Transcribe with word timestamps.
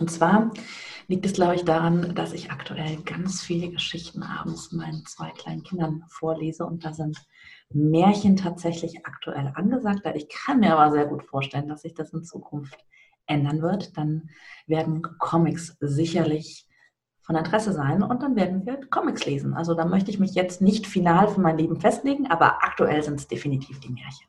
Und 0.00 0.10
zwar 0.10 0.50
liegt 1.08 1.26
es, 1.26 1.34
glaube 1.34 1.56
ich, 1.56 1.64
daran, 1.64 2.14
dass 2.14 2.32
ich 2.32 2.50
aktuell 2.50 2.96
ganz 3.02 3.42
viele 3.42 3.68
Geschichten 3.70 4.22
abends 4.22 4.72
meinen 4.72 5.04
zwei 5.06 5.30
kleinen 5.30 5.62
Kindern 5.62 6.04
vorlese 6.08 6.64
und 6.64 6.84
da 6.84 6.92
sind 6.92 7.18
Märchen 7.68 8.36
tatsächlich 8.36 9.06
aktuell 9.06 9.52
angesagt. 9.54 10.06
Ich 10.14 10.28
kann 10.28 10.60
mir 10.60 10.76
aber 10.76 10.90
sehr 10.92 11.06
gut 11.06 11.24
vorstellen, 11.24 11.68
dass 11.68 11.82
sich 11.82 11.94
das 11.94 12.12
in 12.12 12.24
Zukunft 12.24 12.78
ändern 13.26 13.60
wird. 13.60 13.96
Dann 13.96 14.30
werden 14.66 15.02
Comics 15.18 15.76
sicherlich 15.80 16.66
von 17.20 17.36
Interesse 17.36 17.72
sein 17.72 18.02
und 18.02 18.22
dann 18.22 18.34
werden 18.34 18.64
wir 18.66 18.80
Comics 18.88 19.26
lesen. 19.26 19.54
Also 19.54 19.74
da 19.74 19.84
möchte 19.84 20.10
ich 20.10 20.18
mich 20.18 20.34
jetzt 20.34 20.60
nicht 20.60 20.86
final 20.86 21.28
für 21.28 21.40
mein 21.40 21.58
Leben 21.58 21.80
festlegen, 21.80 22.26
aber 22.28 22.64
aktuell 22.64 23.02
sind 23.02 23.20
es 23.20 23.28
definitiv 23.28 23.78
die 23.80 23.90
Märchen. 23.90 24.28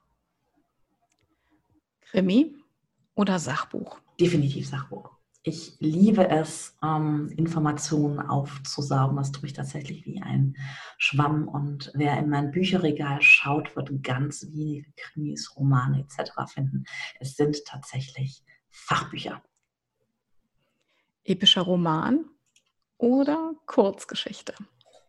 Krimi 2.01 2.55
oder 3.15 3.39
Sachbuch? 3.39 3.99
Definitiv 4.19 4.67
Sachbuch. 4.67 5.20
Ich 5.43 5.77
liebe 5.79 6.29
es, 6.29 6.77
ähm, 6.83 7.33
Informationen 7.35 8.19
aufzusaugen. 8.19 9.17
Das 9.17 9.31
tue 9.31 9.47
ich 9.47 9.53
tatsächlich 9.53 10.05
wie 10.05 10.21
ein 10.21 10.55
Schwamm. 10.97 11.47
Und 11.47 11.91
wer 11.95 12.17
in 12.19 12.29
mein 12.29 12.51
Bücherregal 12.51 13.21
schaut, 13.23 13.75
wird 13.75 14.03
ganz 14.03 14.45
wenige 14.51 14.91
Krimis, 14.95 15.55
Romane 15.55 16.01
etc. 16.01 16.31
finden. 16.45 16.83
Es 17.19 17.35
sind 17.35 17.65
tatsächlich 17.65 18.43
Fachbücher. 18.69 19.41
Epischer 21.23 21.61
Roman 21.61 22.25
oder 22.97 23.53
Kurzgeschichte? 23.65 24.53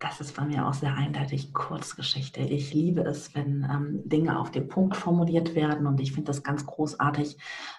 Das 0.02 0.20
ist 0.20 0.34
bei 0.34 0.44
mir 0.44 0.66
auch 0.66 0.74
sehr 0.74 0.96
eindeutig 0.96 1.54
Kurzgeschichte. 1.54 2.40
Ich 2.40 2.74
liebe 2.74 3.02
es, 3.02 3.36
wenn 3.36 3.62
ähm, 3.62 4.02
Dinge 4.04 4.36
auf 4.36 4.50
den 4.50 4.66
Punkt 4.66 4.96
formuliert 4.96 5.54
werden 5.54 5.86
und 5.86 6.00
ich 6.00 6.10
finde 6.10 6.26
das 6.26 6.42
ganz 6.42 6.66
großartig, 6.66 7.38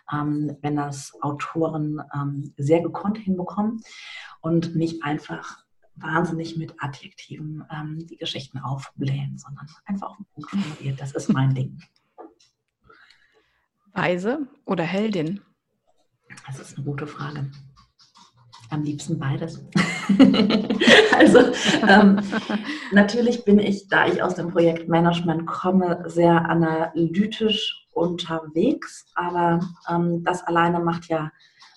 ähm, 0.09 0.55
wenn 0.61 0.77
das 0.77 1.11
Autoren 1.21 2.01
ähm, 2.15 2.53
sehr 2.55 2.81
gekonnt 2.81 3.17
hinbekommen 3.17 3.83
und 4.39 4.73
nicht 4.73 5.03
einfach 5.03 5.65
wahnsinnig 5.95 6.55
mit 6.55 6.73
Adjektiven 6.79 7.65
ähm, 7.69 8.07
die 8.07 8.15
Geschichten 8.15 8.57
aufblähen, 8.59 9.37
sondern 9.37 9.67
einfach 9.85 10.11
auf 10.11 10.17
den 10.17 10.25
Punkt 10.33 10.49
formuliert. 10.49 11.01
Das 11.01 11.11
ist 11.11 11.27
mein 11.27 11.53
Ding. 11.53 11.77
Weise 13.91 14.47
oder 14.63 14.85
Heldin? 14.85 15.41
Das 16.47 16.57
ist 16.57 16.77
eine 16.77 16.85
gute 16.85 17.05
Frage. 17.05 17.51
Am 18.73 18.81
liebsten 18.81 19.19
beides. 19.19 19.63
also 21.15 21.39
ähm, 21.87 22.19
natürlich 22.91 23.45
bin 23.45 23.59
ich, 23.59 23.87
da 23.87 24.07
ich 24.07 24.23
aus 24.23 24.33
dem 24.33 24.49
Projektmanagement 24.49 25.45
komme, 25.45 26.03
sehr 26.07 26.49
analytisch 26.49 27.87
unterwegs, 27.93 29.05
aber 29.13 29.59
ähm, 29.87 30.23
das 30.23 30.41
alleine 30.47 30.79
macht 30.79 31.07
ja, 31.07 31.31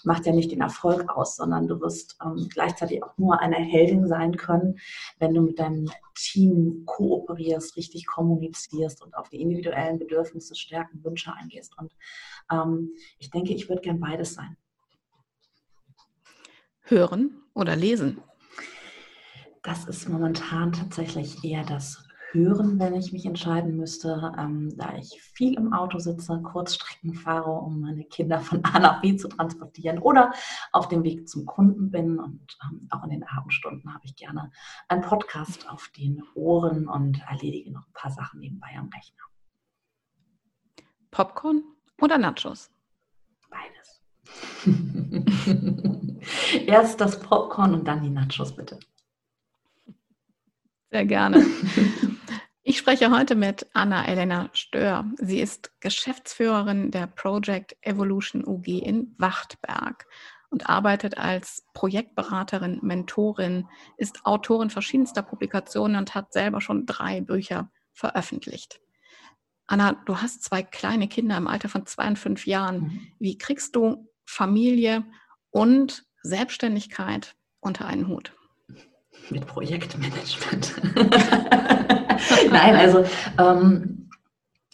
macht 0.05 0.25
ja 0.25 0.33
nicht 0.33 0.53
den 0.53 0.62
Erfolg 0.62 1.11
aus, 1.11 1.37
sondern 1.37 1.69
du 1.69 1.79
wirst 1.83 2.17
ähm, 2.25 2.49
gleichzeitig 2.49 3.05
auch 3.05 3.19
nur 3.19 3.41
eine 3.41 3.56
Heldin 3.56 4.09
sein 4.09 4.35
können, 4.39 4.79
wenn 5.19 5.35
du 5.35 5.43
mit 5.43 5.59
deinem 5.59 5.91
Team 6.15 6.85
kooperierst, 6.87 7.77
richtig 7.77 8.06
kommunizierst 8.06 9.03
und 9.03 9.15
auf 9.19 9.29
die 9.29 9.43
individuellen 9.43 9.99
Bedürfnisse, 9.99 10.55
Stärken, 10.55 11.05
Wünsche 11.05 11.35
eingehst. 11.35 11.77
Und 11.79 11.95
ähm, 12.51 12.93
ich 13.19 13.31
denke, 13.31 13.53
ich 13.53 13.69
würde 13.69 13.83
gern 13.83 14.01
beides 14.01 14.33
sein. 14.33 14.56
Hören 16.89 17.43
oder 17.53 17.75
lesen? 17.75 18.23
Das 19.63 19.85
ist 19.87 20.09
momentan 20.09 20.73
tatsächlich 20.73 21.43
eher 21.45 21.65
das 21.65 22.07
Hören, 22.31 22.79
wenn 22.79 22.95
ich 22.95 23.13
mich 23.13 23.27
entscheiden 23.27 23.77
müsste, 23.77 24.33
ähm, 24.39 24.73
da 24.77 24.95
ich 24.97 25.21
viel 25.21 25.55
im 25.55 25.73
Auto 25.73 25.99
sitze, 25.99 26.41
Kurzstrecken 26.43 27.15
fahre, 27.15 27.51
um 27.51 27.81
meine 27.81 28.05
Kinder 28.05 28.39
von 28.41 28.65
A 28.65 28.79
nach 28.79 29.01
B 29.01 29.17
zu 29.17 29.29
transportieren 29.29 29.99
oder 29.99 30.33
auf 30.71 30.89
dem 30.89 31.03
Weg 31.03 31.29
zum 31.29 31.47
Kunden 31.47 31.91
bin. 31.91 32.21
Und 32.21 32.57
ähm, 32.63 32.87
auch 32.91 33.03
in 33.05 33.11
den 33.11 33.25
Abendstunden 33.25 33.93
habe 33.93 34.05
ich 34.05 34.15
gerne 34.15 34.53
einen 34.87 35.03
Podcast 35.03 35.69
auf 35.69 35.91
den 35.97 36.23
Ohren 36.35 36.89
und 36.89 37.21
erledige 37.29 37.73
noch 37.73 37.87
ein 37.87 37.93
paar 37.95 38.13
Sachen 38.13 38.41
nebenbei 38.41 38.69
am 38.79 38.89
Rechner. 38.95 39.25
Popcorn 41.11 41.65
oder 42.01 42.19
Nachos? 42.19 42.71
Erst 46.66 47.00
das 47.00 47.20
Popcorn 47.20 47.75
und 47.75 47.87
dann 47.87 48.03
die 48.03 48.10
Nachos, 48.10 48.54
bitte. 48.54 48.78
Sehr 50.91 51.04
gerne. 51.04 51.44
Ich 52.62 52.78
spreche 52.78 53.10
heute 53.10 53.37
mit 53.37 53.66
Anna-Elena 53.75 54.50
Stör. 54.53 55.04
Sie 55.19 55.41
ist 55.41 55.70
Geschäftsführerin 55.81 56.91
der 56.91 57.06
Project 57.06 57.76
Evolution 57.81 58.44
UG 58.44 58.66
in 58.66 59.14
Wachtberg 59.19 60.06
und 60.50 60.69
arbeitet 60.69 61.16
als 61.16 61.64
Projektberaterin, 61.75 62.81
Mentorin, 62.82 63.69
ist 63.98 64.26
Autorin 64.26 64.70
verschiedenster 64.70 65.22
Publikationen 65.22 65.97
und 65.97 66.14
hat 66.14 66.32
selber 66.32 66.60
schon 66.60 66.87
drei 66.87 67.20
Bücher 67.20 67.70
veröffentlicht. 67.93 68.81
Anna, 69.66 69.93
du 70.06 70.16
hast 70.16 70.43
zwei 70.43 70.62
kleine 70.62 71.08
Kinder 71.08 71.37
im 71.37 71.48
Alter 71.48 71.69
von 71.69 71.87
zwei 71.87 72.08
und 72.08 72.19
fünf 72.19 72.47
Jahren. 72.47 72.81
Mhm. 72.81 73.06
Wie 73.19 73.38
kriegst 73.38 73.76
du 73.76 74.08
Familie 74.26 75.04
und 75.50 76.04
Selbstständigkeit 76.22 77.34
unter 77.60 77.87
einen 77.87 78.09
Hut? 78.09 78.32
Mit 79.31 79.47
Projektmanagement. 79.47 80.75
Nein, 82.50 82.76
also 82.76 83.04
ähm, 83.38 84.10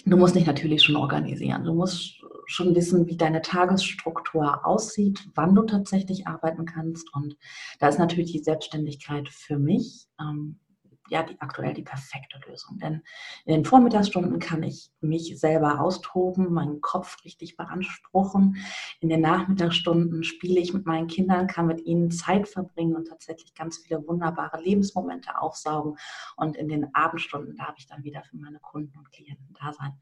du 0.04 0.16
musst 0.16 0.34
dich 0.34 0.46
natürlich 0.46 0.82
schon 0.82 0.96
organisieren. 0.96 1.64
Du 1.64 1.74
musst 1.74 2.22
schon 2.46 2.74
wissen, 2.74 3.06
wie 3.06 3.16
deine 3.16 3.40
Tagesstruktur 3.40 4.66
aussieht, 4.66 5.28
wann 5.34 5.54
du 5.54 5.62
tatsächlich 5.62 6.26
arbeiten 6.26 6.66
kannst. 6.66 7.14
Und 7.14 7.36
da 7.78 7.88
ist 7.88 7.98
natürlich 7.98 8.32
die 8.32 8.42
Selbstständigkeit 8.42 9.28
für 9.28 9.58
mich 9.58 10.06
ähm, 10.20 10.58
ja 11.12 11.22
die, 11.22 11.40
aktuell 11.40 11.74
die 11.74 11.82
perfekte 11.82 12.40
Lösung. 12.48 12.78
Denn 12.78 13.02
in 13.44 13.54
den 13.54 13.64
Vormittagsstunden 13.64 14.38
kann 14.38 14.62
ich 14.62 14.90
mich 15.00 15.38
selber 15.38 15.80
austoben, 15.80 16.52
meinen 16.52 16.80
Kopf 16.80 17.22
richtig 17.24 17.56
beanspruchen. 17.56 18.56
In 19.00 19.08
den 19.08 19.20
Nachmittagsstunden 19.20 20.24
spiele 20.24 20.58
ich 20.58 20.72
mit 20.72 20.86
meinen 20.86 21.06
Kindern, 21.06 21.46
kann 21.46 21.66
mit 21.66 21.84
ihnen 21.84 22.10
Zeit 22.10 22.48
verbringen 22.48 22.96
und 22.96 23.08
tatsächlich 23.08 23.54
ganz 23.54 23.78
viele 23.78 24.06
wunderbare 24.08 24.60
Lebensmomente 24.60 25.38
aufsaugen. 25.38 25.96
Und 26.36 26.56
in 26.56 26.68
den 26.68 26.94
Abendstunden 26.94 27.56
darf 27.56 27.74
ich 27.76 27.86
dann 27.86 28.04
wieder 28.04 28.22
für 28.22 28.36
meine 28.36 28.58
Kunden 28.58 28.96
und 28.98 29.12
Klienten 29.12 29.54
da 29.60 29.72
sein. 29.72 29.92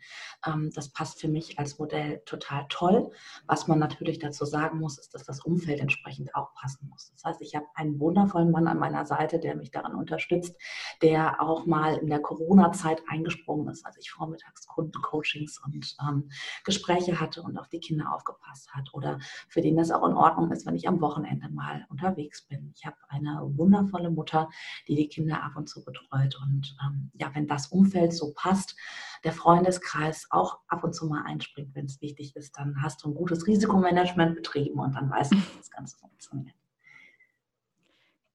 Ähm, 0.47 0.71
das 0.75 0.91
passt 0.91 1.21
für 1.21 1.29
mich 1.29 1.59
als 1.59 1.79
Modell 1.79 2.23
total 2.25 2.67
toll. 2.69 3.11
Was 3.47 3.67
man 3.67 3.81
natürlich 3.81 4.21
dazu 4.21 4.45
sagen 4.45 4.79
muss, 4.79 4.99
ist, 4.99 5.13
dass 5.15 5.25
das 5.25 5.41
Umfeld 5.41 5.81
entsprechend 5.81 6.35
auch 6.37 6.55
passen 6.55 6.89
muss. 6.89 7.11
Das 7.13 7.25
heißt, 7.25 7.43
ich 7.43 7.57
habe 7.57 7.67
einen 7.75 7.99
wundervollen 7.99 8.53
Mann 8.53 8.69
an 8.69 8.79
meiner 8.79 9.05
Seite, 9.07 9.41
der 9.41 9.57
mich 9.57 9.73
daran 9.73 9.95
unterstützt, 9.97 10.57
der 11.03 11.41
auch 11.41 11.67
mal 11.67 11.97
in 11.97 12.09
der 12.09 12.21
Corona-Zeit 12.21 13.03
eingesprungen 13.09 13.69
ist, 13.69 13.85
als 13.87 13.97
ich 13.99 14.11
vormittags 14.11 14.67
Kundencoachings 14.67 15.61
und 15.65 15.97
ähm, 16.01 16.31
Gespräche 16.65 17.21
hatte 17.21 17.43
und 17.43 17.59
auf 17.59 17.69
die 17.69 17.81
Kinder 17.81 18.13
aufgepasst 18.15 18.73
hat 18.73 18.93
oder 18.93 19.19
für 19.49 19.61
den 19.61 19.77
das 19.77 19.91
auch 19.91 20.07
in 20.07 20.15
Ordnung 20.15 20.51
ist, 20.53 20.67
wenn 20.67 20.75
ich 20.75 20.89
am 20.89 21.01
Wochenende 21.01 21.49
mal 21.51 21.87
unterwegs 21.89 22.43
bin. 22.43 22.73
Ich 22.75 22.85
habe 22.85 22.97
eine 23.09 23.41
wundervolle 23.57 24.11
Mutter, 24.11 24.49
die 24.89 24.95
die 24.95 25.09
Kinder 25.09 25.43
ab 25.43 25.53
und 25.57 25.69
zu 25.69 25.85
betreut 25.85 26.39
und 26.43 26.77
ähm, 26.85 27.11
ja, 27.15 27.31
wenn 27.35 27.47
das 27.47 27.69
Umfeld 27.69 28.13
so 28.13 28.33
passt, 28.35 28.77
der 29.25 29.33
Freundeskreis 29.33 30.27
auch 30.31 30.61
ab 30.69 30.85
und 30.85 30.95
zu 30.95 31.07
mal 31.07 31.25
einspringt, 31.25 31.75
wenn 31.75 31.87
es 31.87 32.01
wichtig 32.01 32.37
ist, 32.37 32.57
dann 32.59 32.83
hast 32.83 33.03
du 33.03 33.09
ein 33.09 33.15
gutes 33.15 33.47
Risikomanagement 33.47 34.37
betrieben 34.37 34.79
und 34.81 34.95
dann 34.95 35.11
weißt 35.11 35.33
du, 35.33 35.37
wie 35.37 35.59
das 35.59 35.71
Ganze 35.71 35.97
funktioniert. 35.99 36.55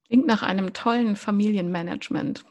Klingt 0.08 0.28
nach 0.28 0.44
einem 0.44 0.74
tollen 0.74 1.16
Familienmanagement. 1.16 2.46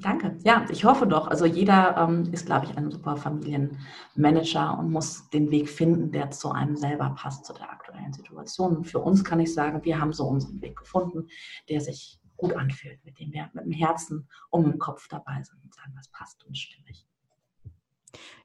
Danke. 0.00 0.38
Ja, 0.44 0.66
ich 0.70 0.84
hoffe 0.84 1.06
doch. 1.06 1.28
Also 1.28 1.44
jeder 1.44 1.96
ähm, 1.96 2.32
ist, 2.32 2.46
glaube 2.46 2.66
ich, 2.66 2.76
ein 2.76 2.90
super 2.90 3.16
Familienmanager 3.16 4.78
und 4.78 4.90
muss 4.90 5.28
den 5.30 5.50
Weg 5.50 5.68
finden, 5.68 6.10
der 6.10 6.30
zu 6.30 6.50
einem 6.50 6.76
selber 6.76 7.10
passt, 7.10 7.44
zu 7.44 7.52
der 7.52 7.70
aktuellen 7.70 8.12
Situation. 8.12 8.78
Und 8.78 8.84
für 8.84 9.00
uns 9.00 9.24
kann 9.24 9.40
ich 9.40 9.52
sagen, 9.52 9.84
wir 9.84 10.00
haben 10.00 10.12
so 10.12 10.24
unseren 10.24 10.60
Weg 10.62 10.76
gefunden, 10.76 11.28
der 11.68 11.80
sich 11.80 12.18
gut 12.36 12.54
anfühlt, 12.54 13.04
mit 13.04 13.18
dem 13.18 13.32
wir 13.32 13.50
mit 13.52 13.66
dem 13.66 13.72
Herzen 13.72 14.28
und 14.48 14.64
dem 14.64 14.78
Kopf 14.78 15.06
dabei 15.08 15.42
sind 15.42 15.62
und 15.62 15.74
sagen, 15.74 15.92
was 15.94 16.08
passt 16.08 16.44
und 16.46 16.56
stimmig. 16.56 17.06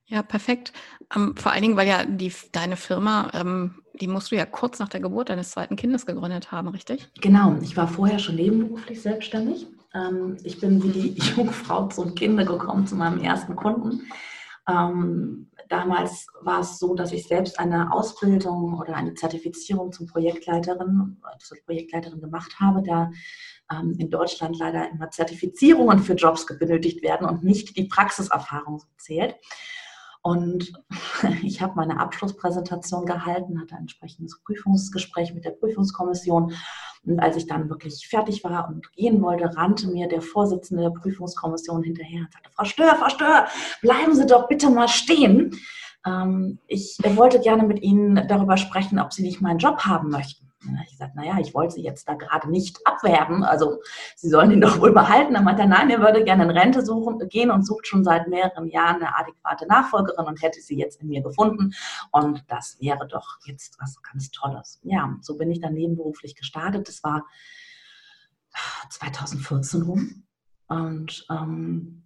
Ja, 0.07 0.21
perfekt. 0.21 0.71
Ähm, 1.15 1.35
vor 1.35 1.51
allen 1.51 1.63
Dingen, 1.63 1.77
weil 1.77 1.87
ja 1.87 2.05
die, 2.05 2.31
deine 2.51 2.77
Firma, 2.77 3.31
ähm, 3.33 3.81
die 3.99 4.07
musst 4.07 4.31
du 4.31 4.35
ja 4.35 4.45
kurz 4.45 4.77
nach 4.77 4.89
der 4.89 4.99
Geburt 4.99 5.29
deines 5.29 5.51
zweiten 5.51 5.77
Kindes 5.77 6.05
gegründet 6.05 6.51
haben, 6.51 6.67
richtig? 6.67 7.09
Genau. 7.21 7.57
Ich 7.61 7.75
war 7.75 7.87
vorher 7.87 8.19
schon 8.19 8.35
nebenberuflich 8.35 9.01
selbstständig. 9.01 9.67
Ähm, 9.95 10.37
ich 10.43 10.59
bin 10.59 10.83
wie 10.83 10.89
die 10.89 11.21
Jungfrau 11.35 11.87
zum 11.87 12.13
Kinde 12.15 12.45
gekommen, 12.45 12.85
zu 12.85 12.95
meinem 12.95 13.19
ersten 13.19 13.55
Kunden. 13.55 14.07
Ähm, 14.67 15.51
damals 15.69 16.27
war 16.41 16.61
es 16.61 16.79
so, 16.79 16.95
dass 16.95 17.11
ich 17.11 17.27
selbst 17.27 17.59
eine 17.59 17.91
Ausbildung 17.93 18.73
oder 18.79 18.95
eine 18.95 19.13
Zertifizierung 19.13 19.91
zum 19.91 20.07
Projektleiterin, 20.07 21.21
zur 21.39 21.57
Projektleiterin 21.65 22.19
gemacht 22.19 22.55
habe, 22.59 22.81
da 22.83 23.11
ähm, 23.71 23.95
in 23.97 24.09
Deutschland 24.09 24.57
leider 24.57 24.89
immer 24.89 25.11
Zertifizierungen 25.11 25.99
für 25.99 26.13
Jobs 26.13 26.45
benötigt 26.45 27.03
werden 27.03 27.27
und 27.27 27.43
nicht 27.43 27.77
die 27.77 27.85
Praxiserfahrung 27.85 28.81
zählt. 28.97 29.35
Und 30.23 30.73
ich 31.43 31.61
habe 31.61 31.75
meine 31.75 31.99
Abschlusspräsentation 31.99 33.05
gehalten, 33.05 33.61
hatte 33.61 33.75
ein 33.75 33.81
entsprechendes 33.81 34.41
Prüfungsgespräch 34.43 35.35
mit 35.35 35.45
der 35.45 35.51
Prüfungskommission. 35.51 36.53
Und 37.05 37.19
als 37.19 37.37
ich 37.37 37.47
dann 37.47 37.69
wirklich 37.69 38.07
fertig 38.07 38.43
war 38.43 38.67
und 38.67 38.91
gehen 38.93 39.21
wollte, 39.21 39.55
rannte 39.55 39.87
mir 39.87 40.07
der 40.07 40.21
Vorsitzende 40.21 40.83
der 40.83 40.89
Prüfungskommission 40.89 41.83
hinterher 41.83 42.21
und 42.21 42.33
sagte, 42.33 42.49
Frau 42.55 42.65
Stör, 42.65 42.95
Frau 42.95 43.09
Stör, 43.09 43.47
bleiben 43.81 44.15
Sie 44.15 44.25
doch 44.25 44.47
bitte 44.47 44.69
mal 44.69 44.87
stehen. 44.87 45.55
Ähm, 46.05 46.59
ich 46.67 46.97
wollte 47.15 47.39
gerne 47.39 47.63
mit 47.63 47.81
Ihnen 47.81 48.27
darüber 48.27 48.57
sprechen, 48.57 48.99
ob 48.99 49.13
Sie 49.13 49.23
nicht 49.23 49.41
meinen 49.41 49.59
Job 49.59 49.79
haben 49.81 50.09
möchten. 50.09 50.44
Dann 50.65 50.77
habe 50.77 50.85
ich 50.85 50.91
gesagt, 50.91 51.15
naja, 51.15 51.37
ich 51.39 51.53
wollte 51.53 51.75
sie 51.75 51.83
jetzt 51.83 52.07
da 52.07 52.13
gerade 52.13 52.49
nicht 52.49 52.79
abwerben. 52.85 53.43
Also 53.43 53.81
sie 54.15 54.29
sollen 54.29 54.51
ihn 54.51 54.61
doch 54.61 54.79
wohl 54.79 54.93
behalten. 54.93 55.33
Dann 55.33 55.43
meinte 55.43 55.63
er, 55.63 55.67
nein, 55.67 55.89
er 55.89 56.01
würde 56.01 56.23
gerne 56.23 56.43
in 56.43 56.51
Rente 56.51 56.85
suchen, 56.85 57.19
gehen 57.29 57.51
und 57.51 57.65
sucht 57.65 57.87
schon 57.87 58.03
seit 58.03 58.27
mehreren 58.27 58.67
Jahren 58.67 58.97
eine 58.97 59.17
adäquate 59.17 59.67
Nachfolgerin 59.67 60.25
und 60.25 60.41
hätte 60.41 60.61
sie 60.61 60.77
jetzt 60.77 61.01
in 61.01 61.07
mir 61.07 61.21
gefunden. 61.21 61.73
Und 62.11 62.43
das 62.47 62.77
wäre 62.79 63.07
doch 63.07 63.37
jetzt 63.45 63.77
was 63.79 64.01
ganz 64.01 64.31
Tolles. 64.31 64.79
Ja, 64.83 65.15
so 65.21 65.37
bin 65.37 65.51
ich 65.51 65.61
dann 65.61 65.73
nebenberuflich 65.73 66.35
gestartet. 66.35 66.87
Das 66.87 67.03
war 67.03 67.25
2014 68.89 69.81
rum. 69.83 70.23
Und 70.67 71.25
ähm, 71.29 72.03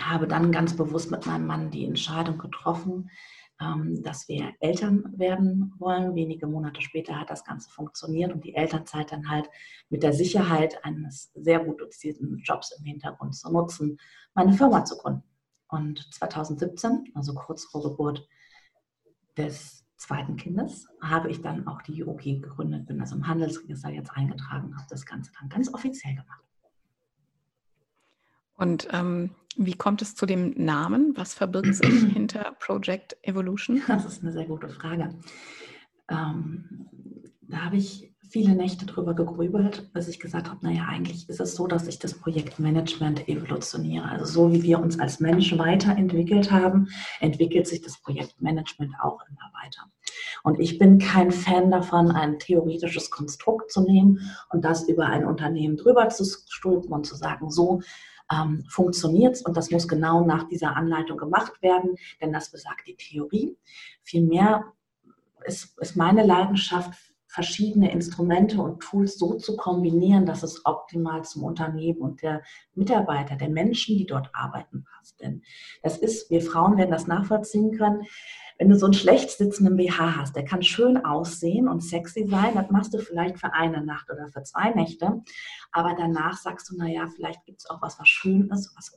habe 0.00 0.26
dann 0.26 0.52
ganz 0.52 0.76
bewusst 0.76 1.10
mit 1.10 1.26
meinem 1.26 1.46
Mann 1.46 1.70
die 1.70 1.86
Entscheidung 1.86 2.38
getroffen, 2.38 3.10
dass 3.58 4.28
wir 4.28 4.52
Eltern 4.60 5.14
werden 5.16 5.72
wollen. 5.78 6.14
Wenige 6.14 6.46
Monate 6.46 6.82
später 6.82 7.18
hat 7.18 7.30
das 7.30 7.44
Ganze 7.44 7.70
funktioniert 7.70 8.32
und 8.32 8.44
die 8.44 8.54
Elternzeit 8.54 9.12
dann 9.12 9.30
halt 9.30 9.48
mit 9.88 10.02
der 10.02 10.12
Sicherheit 10.12 10.84
eines 10.84 11.30
sehr 11.34 11.60
gut 11.60 11.80
dozierten 11.80 12.38
Jobs 12.44 12.72
im 12.78 12.84
Hintergrund 12.84 13.34
zu 13.34 13.50
nutzen, 13.50 13.98
meine 14.34 14.52
Firma 14.52 14.84
zu 14.84 14.98
gründen. 14.98 15.22
Und 15.68 16.06
2017, 16.14 17.12
also 17.14 17.34
kurz 17.34 17.64
vor 17.64 17.82
Geburt 17.82 18.28
des 19.36 19.84
zweiten 19.96 20.36
Kindes, 20.36 20.86
habe 21.00 21.30
ich 21.30 21.40
dann 21.40 21.66
auch 21.66 21.80
die 21.82 22.04
OG 22.04 22.22
gegründet, 22.22 22.86
bin 22.86 23.00
also 23.00 23.16
im 23.16 23.26
Handelsregister 23.26 23.90
jetzt 23.90 24.10
eingetragen, 24.10 24.76
habe 24.76 24.86
das 24.90 25.06
Ganze 25.06 25.32
dann 25.40 25.48
ganz 25.48 25.72
offiziell 25.72 26.14
gemacht. 26.14 26.45
Und 28.56 28.88
ähm, 28.92 29.30
wie 29.56 29.74
kommt 29.74 30.02
es 30.02 30.14
zu 30.14 30.26
dem 30.26 30.54
Namen? 30.56 31.12
Was 31.16 31.34
verbirgt 31.34 31.74
sich 31.74 31.88
hinter 32.12 32.56
Project 32.58 33.16
Evolution? 33.22 33.82
Das 33.86 34.04
ist 34.04 34.22
eine 34.22 34.32
sehr 34.32 34.46
gute 34.46 34.68
Frage. 34.68 35.10
Ähm, 36.08 36.88
da 37.42 37.64
habe 37.64 37.76
ich 37.76 38.12
viele 38.28 38.54
Nächte 38.54 38.86
drüber 38.86 39.14
gegrübelt, 39.14 39.92
bis 39.92 40.08
ich 40.08 40.18
gesagt 40.18 40.50
habe, 40.50 40.64
naja, 40.64 40.86
eigentlich 40.88 41.28
ist 41.28 41.40
es 41.40 41.54
so, 41.54 41.66
dass 41.66 41.86
ich 41.86 41.98
das 41.98 42.14
Projektmanagement 42.14 43.28
evolutioniere. 43.28 44.08
Also 44.08 44.24
so 44.24 44.52
wie 44.52 44.62
wir 44.62 44.80
uns 44.80 44.98
als 44.98 45.20
Mensch 45.20 45.56
weiterentwickelt 45.56 46.50
haben, 46.50 46.88
entwickelt 47.20 47.66
sich 47.66 47.82
das 47.82 48.00
Projektmanagement 48.00 48.94
auch 49.00 49.20
immer 49.28 49.50
weiter. 49.62 49.82
Und 50.42 50.60
ich 50.60 50.78
bin 50.78 50.98
kein 50.98 51.30
Fan 51.30 51.70
davon, 51.70 52.10
ein 52.10 52.38
theoretisches 52.38 53.10
Konstrukt 53.10 53.70
zu 53.70 53.82
nehmen 53.82 54.20
und 54.50 54.64
das 54.64 54.88
über 54.88 55.06
ein 55.06 55.24
Unternehmen 55.24 55.76
drüber 55.76 56.08
zu 56.08 56.24
stülpen 56.24 56.92
und 56.92 57.06
zu 57.06 57.16
sagen, 57.16 57.50
so 57.50 57.80
ähm, 58.32 58.64
funktioniert 58.68 59.40
und 59.44 59.56
das 59.56 59.70
muss 59.70 59.88
genau 59.88 60.24
nach 60.24 60.48
dieser 60.48 60.76
Anleitung 60.76 61.16
gemacht 61.16 61.62
werden, 61.62 61.96
denn 62.20 62.32
das 62.32 62.50
besagt 62.50 62.86
die 62.86 62.96
Theorie. 62.96 63.56
Vielmehr 64.02 64.64
ist, 65.44 65.78
ist 65.78 65.96
meine 65.96 66.24
Leidenschaft, 66.24 66.92
verschiedene 67.36 67.92
Instrumente 67.92 68.62
und 68.62 68.80
Tools 68.80 69.18
so 69.18 69.34
zu 69.34 69.58
kombinieren, 69.58 70.24
dass 70.24 70.42
es 70.42 70.64
optimal 70.64 71.22
zum 71.22 71.44
Unternehmen 71.44 72.00
und 72.00 72.22
der 72.22 72.42
Mitarbeiter, 72.74 73.36
der 73.36 73.50
Menschen, 73.50 73.98
die 73.98 74.06
dort 74.06 74.30
arbeiten, 74.32 74.84
passt. 74.84 75.20
Denn 75.20 75.42
das 75.82 75.98
ist, 75.98 76.30
wir 76.30 76.40
Frauen 76.40 76.78
werden 76.78 76.92
das 76.92 77.06
nachvollziehen 77.06 77.76
können, 77.76 78.04
wenn 78.58 78.68
du 78.68 78.76
so 78.76 78.86
einen 78.86 78.94
schlecht 78.94 79.30
sitzenden 79.30 79.76
BH 79.76 80.16
hast, 80.16 80.36
der 80.36 80.44
kann 80.44 80.62
schön 80.62 81.04
aussehen 81.04 81.68
und 81.68 81.82
sexy 81.82 82.26
sein, 82.26 82.54
das 82.54 82.70
machst 82.70 82.94
du 82.94 82.98
vielleicht 82.98 83.38
für 83.38 83.52
eine 83.52 83.84
Nacht 83.84 84.10
oder 84.10 84.28
für 84.28 84.42
zwei 84.42 84.70
Nächte, 84.70 85.22
aber 85.72 85.94
danach 85.96 86.36
sagst 86.38 86.70
du, 86.70 86.76
naja, 86.76 87.06
vielleicht 87.14 87.44
gibt 87.44 87.60
es 87.60 87.70
auch 87.70 87.82
was, 87.82 87.98
was 87.98 88.08
schön 88.08 88.48
ist, 88.50 88.74
was 88.76 88.90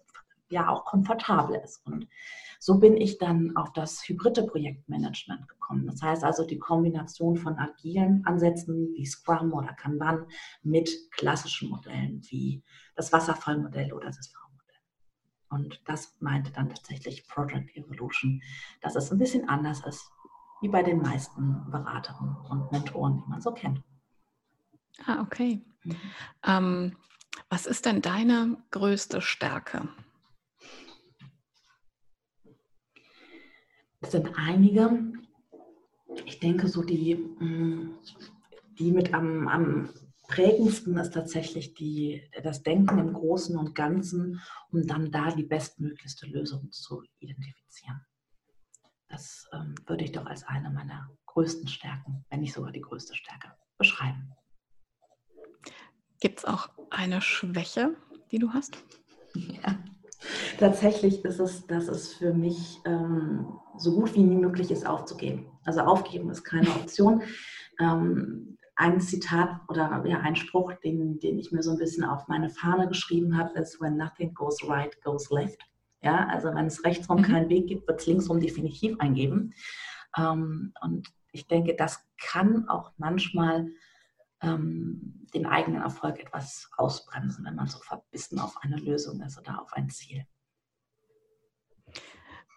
ja 0.50 0.70
auch 0.70 0.86
komfortabel 0.86 1.60
ist. 1.64 1.86
Und 1.86 2.08
so 2.60 2.80
bin 2.80 2.98
ich 2.98 3.18
dann 3.18 3.56
auf 3.56 3.72
das 3.74 4.08
hybride 4.08 4.44
Projektmanagement 4.44 5.48
gekommen. 5.48 5.86
Das 5.88 6.02
heißt 6.02 6.24
also 6.24 6.46
die 6.46 6.60
Kombination 6.60 7.38
von 7.38 7.58
agilen 7.58 8.26
Ansätzen 8.26 8.94
wie 8.96 9.06
Scrum 9.06 9.54
oder 9.54 9.74
Kanban 9.74 10.26
mit 10.62 10.90
klassischen 11.12 11.70
Modellen 11.70 12.22
wie 12.30 12.64
das 12.96 13.14
Wasserfallmodell 13.14 13.94
oder 13.94 14.08
das 14.08 14.28
V. 14.28 14.49
Und 15.50 15.82
das 15.86 16.16
meinte 16.20 16.52
dann 16.52 16.70
tatsächlich 16.70 17.28
Project 17.28 17.76
Evolution, 17.76 18.42
dass 18.82 18.96
es 18.96 19.12
ein 19.12 19.18
bisschen 19.18 19.50
anders 19.50 19.86
ist, 19.86 20.12
wie 20.62 20.70
bei 20.70 20.84
den 20.84 21.02
meisten 21.02 21.70
Beraterinnen 21.72 22.36
und 22.50 22.72
Mentoren, 22.72 23.18
die 23.18 23.30
man 23.30 23.42
so 23.42 23.52
kennt. 23.52 23.82
Ah, 25.06 25.22
okay. 25.22 25.62
Mhm. 25.84 25.96
Ähm, 26.46 26.98
was 27.50 27.66
ist 27.66 27.86
denn 27.86 28.02
deine 28.02 28.58
größte 28.72 29.22
Stärke? 29.22 29.88
Es 34.02 34.12
sind 34.12 34.32
einige. 34.38 35.14
Ich 36.26 36.40
denke, 36.40 36.68
so 36.68 36.84
die, 36.84 37.16
mm, 37.16 37.98
die 38.78 38.92
mit 38.92 39.14
am, 39.14 39.48
am 39.48 39.90
prägendsten 40.30 40.98
ist 40.98 41.14
tatsächlich 41.14 41.74
die, 41.74 42.24
das 42.44 42.64
Denken 42.64 43.00
im 43.00 43.14
Großen 43.14 43.58
und 43.58 43.76
Ganzen, 43.76 44.42
um 44.72 44.88
dann 44.88 45.12
da 45.12 45.32
die 45.32 45.44
bestmöglichste 45.44 46.28
Lösung 46.28 46.72
zu 46.72 47.04
identifizieren. 47.20 48.06
Das 49.10 49.50
ähm, 49.52 49.76
würde 49.88 50.06
ich 50.06 50.12
doch 50.12 50.28
als 50.28 50.44
eine 50.44 50.70
meiner 50.70 51.10
größten 51.26 51.68
Stärken, 51.68 52.26
wenn 52.30 52.42
nicht 52.42 52.54
sogar 52.54 52.72
die 52.72 52.82
größte 52.82 53.16
Stärke, 53.16 53.52
beschreiben. 53.78 54.32
Gibt 56.20 56.40
es 56.40 56.46
auch 56.46 56.70
eine 56.92 57.22
Schwäche, 57.22 57.96
die 58.32 58.40
du 58.40 58.54
hast? 58.54 58.78
Ja. 59.34 59.80
Tatsächlich 60.60 61.24
ist 61.24 61.40
es, 61.40 61.66
dass 61.66 61.88
es 61.88 62.14
für 62.14 62.34
mich 62.34 62.80
ähm, 62.86 63.58
so 63.78 63.96
gut 63.96 64.14
wie 64.16 64.24
nie 64.24 64.36
möglich 64.36 64.70
ist, 64.70 64.86
aufzugeben. 64.86 65.50
Also 65.64 65.80
aufgeben 65.82 66.30
ist 66.30 66.44
keine 66.44 66.70
Option. 66.70 67.24
Ähm, 67.80 68.59
ein 68.80 69.02
Zitat 69.02 69.60
oder 69.68 70.02
ja, 70.06 70.22
ein 70.22 70.38
Spruch, 70.38 70.72
den, 70.86 71.20
den 71.20 71.38
ich 71.38 71.52
mir 71.52 71.62
so 71.62 71.72
ein 71.72 71.78
bisschen 71.78 72.06
auf 72.06 72.30
meine 72.30 72.50
Fahne 72.50 72.88
geschrieben 72.88 73.38
habe, 73.38 73.60
ist, 73.60 73.82
when 73.82 73.98
nothing 73.98 74.34
goes 74.34 74.58
right, 74.64 75.00
goes 75.02 75.30
left. 75.30 75.60
Ja, 76.02 76.28
also 76.28 76.48
wenn 76.56 76.68
es 76.68 76.86
rechtsrum 76.86 77.18
mhm. 77.18 77.24
keinen 77.24 77.50
Weg 77.50 77.68
gibt, 77.68 77.90
wird 77.90 78.00
es 78.00 78.08
linksrum 78.08 78.40
definitiv 78.40 78.98
eingeben. 79.02 79.54
Ähm, 80.18 80.72
und 80.80 81.10
ich 81.34 81.46
denke, 81.46 81.76
das 81.76 82.00
kann 82.18 82.70
auch 82.70 82.94
manchmal 82.96 83.68
ähm, 84.42 85.28
den 85.34 85.46
eigenen 85.46 85.82
Erfolg 85.82 86.18
etwas 86.18 86.70
ausbremsen, 86.78 87.44
wenn 87.44 87.56
man 87.56 87.68
so 87.68 87.80
verbissen 87.80 88.40
auf 88.40 88.56
eine 88.62 88.78
Lösung 88.78 89.22
ist 89.22 89.38
oder 89.38 89.62
auf 89.62 89.74
ein 89.74 89.90
Ziel. 89.90 90.26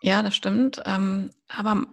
Ja, 0.03 0.23
das 0.23 0.37
stimmt. 0.37 0.81
Ähm, 0.87 1.31
aber 1.49 1.85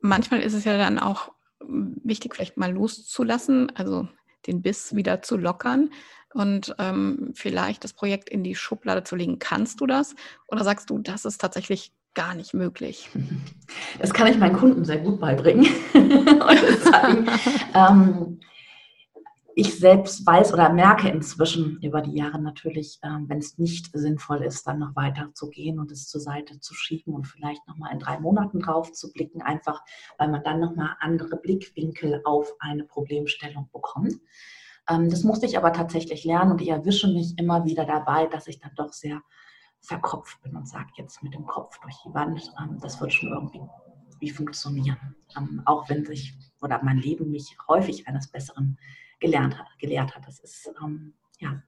manchmal 0.00 0.40
ist 0.40 0.54
es 0.54 0.64
ja 0.64 0.76
dann 0.76 0.98
auch 0.98 1.35
wichtig, 1.68 2.34
vielleicht 2.34 2.56
mal 2.56 2.72
loszulassen, 2.72 3.72
also 3.74 4.08
den 4.46 4.62
Biss 4.62 4.94
wieder 4.94 5.22
zu 5.22 5.36
lockern 5.36 5.90
und 6.32 6.74
ähm, 6.78 7.32
vielleicht 7.34 7.84
das 7.84 7.92
Projekt 7.92 8.28
in 8.28 8.44
die 8.44 8.54
Schublade 8.54 9.02
zu 9.04 9.16
legen. 9.16 9.38
Kannst 9.38 9.80
du 9.80 9.86
das? 9.86 10.14
Oder 10.48 10.64
sagst 10.64 10.90
du, 10.90 10.98
das 10.98 11.24
ist 11.24 11.40
tatsächlich 11.40 11.92
gar 12.14 12.34
nicht 12.34 12.54
möglich? 12.54 13.10
Das 13.98 14.12
kann 14.12 14.26
ich 14.26 14.38
meinen 14.38 14.56
Kunden 14.56 14.84
sehr 14.84 14.98
gut 14.98 15.20
beibringen. 15.20 15.66
sagen, 16.82 17.26
ähm, 17.74 18.40
ich 19.58 19.78
selbst 19.78 20.26
weiß 20.26 20.52
oder 20.52 20.70
merke 20.70 21.08
inzwischen 21.08 21.80
über 21.80 22.02
die 22.02 22.12
Jahre 22.12 22.38
natürlich, 22.38 22.98
ähm, 23.02 23.24
wenn 23.26 23.38
es 23.38 23.56
nicht 23.56 23.88
sinnvoll 23.94 24.42
ist, 24.42 24.66
dann 24.66 24.80
noch 24.80 24.94
weiter 24.94 25.30
zu 25.32 25.48
gehen 25.48 25.80
und 25.80 25.90
es 25.90 26.08
zur 26.08 26.20
Seite 26.20 26.60
zu 26.60 26.74
schieben 26.74 27.14
und 27.14 27.26
vielleicht 27.26 27.66
nochmal 27.66 27.90
in 27.94 27.98
drei 27.98 28.20
Monaten 28.20 28.60
drauf 28.60 28.92
zu 28.92 29.10
blicken, 29.14 29.40
einfach 29.40 29.82
weil 30.18 30.28
man 30.28 30.44
dann 30.44 30.60
nochmal 30.60 30.96
andere 31.00 31.36
Blickwinkel 31.36 32.20
auf 32.24 32.52
eine 32.58 32.84
Problemstellung 32.84 33.70
bekommt. 33.72 34.16
Ähm, 34.90 35.08
das 35.08 35.24
musste 35.24 35.46
ich 35.46 35.56
aber 35.56 35.72
tatsächlich 35.72 36.24
lernen 36.24 36.52
und 36.52 36.60
ich 36.60 36.68
erwische 36.68 37.08
mich 37.08 37.38
immer 37.38 37.64
wieder 37.64 37.86
dabei, 37.86 38.26
dass 38.26 38.48
ich 38.48 38.60
dann 38.60 38.74
doch 38.76 38.92
sehr 38.92 39.22
verkopft 39.80 40.42
bin 40.42 40.54
und 40.54 40.68
sage 40.68 40.90
jetzt 40.96 41.22
mit 41.22 41.32
dem 41.32 41.46
Kopf 41.46 41.78
durch 41.80 41.96
die 42.04 42.12
Wand, 42.12 42.52
ähm, 42.60 42.78
das 42.82 43.00
wird 43.00 43.14
schon 43.14 43.30
irgendwie 43.30 43.62
wie 44.20 44.30
funktionieren. 44.30 45.16
auch 45.64 45.88
wenn 45.88 46.04
sich 46.04 46.34
oder 46.60 46.82
mein 46.82 46.98
Leben 46.98 47.30
mich 47.30 47.56
häufig 47.68 48.06
eines 48.06 48.28
Besseren 48.28 48.78
gelernt 49.20 49.58
hat, 49.58 49.66
gelehrt 49.78 50.14
hat. 50.14 50.26
Das 50.26 50.38
ist 50.40 50.70
ähm, 50.82 51.14
ja 51.38 51.62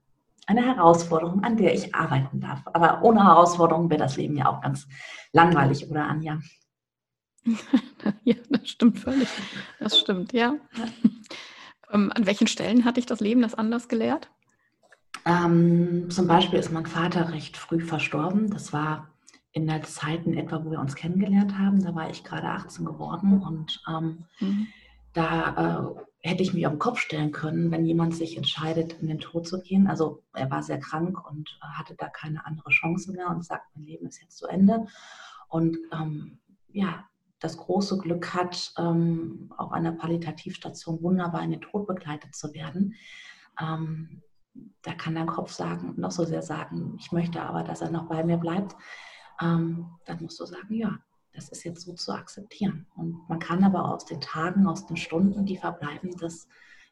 eine 0.49 0.65
Herausforderung, 0.65 1.43
an 1.43 1.57
der 1.57 1.73
ich 1.73 1.93
arbeiten 1.93 2.41
darf. 2.41 2.61
Aber 2.65 3.03
ohne 3.03 3.23
Herausforderung 3.23 3.89
wäre 3.89 3.99
das 3.99 4.17
Leben 4.17 4.35
ja 4.35 4.47
auch 4.47 4.61
ganz 4.61 4.87
langweilig, 5.31 5.89
oder 5.89 6.07
Anja? 6.07 6.39
ja, 8.23 8.35
das 8.49 8.67
stimmt 8.67 8.99
völlig. 8.99 9.29
Das 9.79 9.99
stimmt, 9.99 10.33
ja. 10.33 10.55
ähm, 11.91 12.11
an 12.15 12.25
welchen 12.25 12.47
Stellen 12.47 12.83
hat 12.83 12.97
dich 12.97 13.05
das 13.05 13.19
Leben 13.19 13.41
das 13.41 13.53
anders 13.53 13.87
gelehrt? 13.87 14.29
Ähm, 15.25 16.09
zum 16.09 16.27
Beispiel 16.27 16.59
ist 16.59 16.71
mein 16.71 16.85
Vater 16.85 17.31
recht 17.31 17.57
früh 17.57 17.79
verstorben. 17.79 18.49
Das 18.49 18.73
war 18.73 19.09
in 19.51 19.67
der 19.67 19.83
Zeit 19.83 20.25
in 20.25 20.37
etwa, 20.37 20.63
wo 20.63 20.71
wir 20.71 20.79
uns 20.79 20.95
kennengelernt 20.95 21.57
haben. 21.57 21.83
Da 21.83 21.93
war 21.93 22.09
ich 22.09 22.23
gerade 22.23 22.47
18 22.47 22.85
geworden 22.85 23.41
und 23.41 23.81
ähm, 23.87 24.25
mhm. 24.39 24.67
Da 25.19 25.95
äh, 25.97 26.29
hätte 26.29 26.43
ich 26.43 26.53
mich 26.53 26.65
auf 26.65 26.73
den 26.73 26.79
Kopf 26.79 26.99
stellen 26.99 27.31
können, 27.31 27.71
wenn 27.71 27.85
jemand 27.85 28.15
sich 28.15 28.37
entscheidet, 28.37 28.93
in 29.01 29.07
den 29.07 29.19
Tod 29.19 29.47
zu 29.47 29.61
gehen. 29.61 29.87
Also 29.87 30.23
er 30.33 30.49
war 30.49 30.63
sehr 30.63 30.79
krank 30.79 31.17
und 31.29 31.59
hatte 31.61 31.95
da 31.95 32.07
keine 32.07 32.45
andere 32.45 32.69
Chance 32.69 33.11
mehr 33.11 33.29
und 33.29 33.45
sagt, 33.45 33.65
mein 33.75 33.85
Leben 33.85 34.07
ist 34.07 34.21
jetzt 34.21 34.37
zu 34.37 34.47
Ende. 34.47 34.85
Und 35.49 35.77
ähm, 35.91 36.39
ja, 36.71 37.05
das 37.39 37.57
große 37.57 37.97
Glück 37.97 38.33
hat, 38.33 38.73
ähm, 38.77 39.51
auf 39.57 39.71
einer 39.71 39.91
Palliativstation 39.91 41.01
wunderbar 41.01 41.43
in 41.43 41.51
den 41.51 41.61
Tod 41.61 41.87
begleitet 41.87 42.35
zu 42.35 42.53
werden. 42.53 42.95
Ähm, 43.59 44.21
da 44.81 44.93
kann 44.93 45.15
dein 45.15 45.27
Kopf 45.27 45.51
sagen, 45.51 45.95
noch 45.97 46.11
so 46.11 46.25
sehr 46.25 46.41
sagen, 46.41 46.95
ich 46.99 47.11
möchte 47.11 47.41
aber, 47.41 47.63
dass 47.63 47.81
er 47.81 47.91
noch 47.91 48.07
bei 48.07 48.23
mir 48.23 48.37
bleibt. 48.37 48.75
Ähm, 49.41 49.87
dann 50.05 50.21
musst 50.21 50.39
du 50.39 50.45
sagen, 50.45 50.73
ja, 50.73 50.97
das 51.39 51.49
ist 51.49 51.63
jetzt 51.63 51.81
so 51.81 51.93
zu 51.93 52.11
akzeptieren. 52.11 52.85
Und 52.95 53.27
man 53.29 53.39
kann 53.39 53.63
aber 53.63 53.93
aus 53.93 54.05
den 54.05 54.19
Tagen, 54.19 54.67
aus 54.67 54.85
den 54.85 54.97
Stunden, 54.97 55.45
die 55.45 55.55
verbleiben, 55.55 56.11
das 56.19 56.49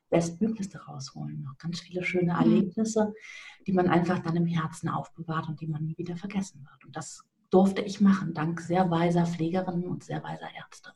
Bestmöglichste 0.09 0.79
rausholen. 0.85 1.43
Noch 1.43 1.57
ganz 1.57 1.81
viele 1.81 2.01
schöne 2.03 2.33
mhm. 2.33 2.39
Erlebnisse, 2.39 3.13
die 3.65 3.73
man 3.73 3.89
einfach 3.89 4.19
dann 4.19 4.37
im 4.37 4.45
Herzen 4.45 4.87
aufbewahrt 4.87 5.49
und 5.49 5.59
die 5.59 5.67
man 5.67 5.83
nie 5.83 5.97
wieder 5.97 6.15
vergessen 6.15 6.65
wird. 6.69 6.85
Und 6.85 6.95
das 6.95 7.25
durfte 7.49 7.81
ich 7.81 7.99
machen, 7.99 8.33
dank 8.33 8.61
sehr 8.61 8.89
weiser 8.89 9.25
Pflegerinnen 9.25 9.87
und 9.87 10.05
sehr 10.05 10.23
weiser 10.23 10.49
Ärzte. 10.55 10.93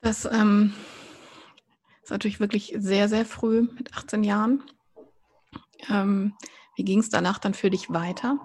Das 0.00 0.26
ähm, 0.26 0.72
ist 2.04 2.10
natürlich 2.10 2.38
wirklich 2.38 2.72
sehr, 2.78 3.08
sehr 3.08 3.26
früh 3.26 3.62
mit 3.62 3.96
18 3.96 4.22
Jahren. 4.22 4.62
Ähm, 5.88 6.34
wie 6.76 6.84
ging 6.84 7.00
es 7.00 7.10
danach 7.10 7.40
dann 7.40 7.54
für 7.54 7.70
dich 7.70 7.90
weiter? 7.90 8.38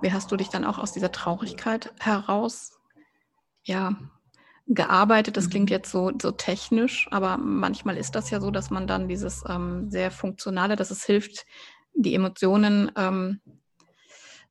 Wie 0.00 0.12
hast 0.12 0.30
du 0.30 0.36
dich 0.36 0.48
dann 0.48 0.64
auch 0.64 0.78
aus 0.78 0.92
dieser 0.92 1.12
Traurigkeit 1.12 1.92
heraus 2.00 2.78
ja, 3.64 3.96
gearbeitet? 4.66 5.36
Das 5.36 5.50
klingt 5.50 5.70
mhm. 5.70 5.74
jetzt 5.74 5.90
so, 5.90 6.12
so 6.20 6.30
technisch, 6.32 7.08
aber 7.10 7.38
manchmal 7.38 7.96
ist 7.96 8.14
das 8.14 8.30
ja 8.30 8.40
so, 8.40 8.50
dass 8.50 8.70
man 8.70 8.86
dann 8.86 9.08
dieses 9.08 9.44
ähm, 9.48 9.90
sehr 9.90 10.10
funktionale, 10.10 10.76
dass 10.76 10.90
es 10.90 11.04
hilft, 11.04 11.46
die 11.94 12.14
Emotionen, 12.14 12.92
ähm, 12.96 13.40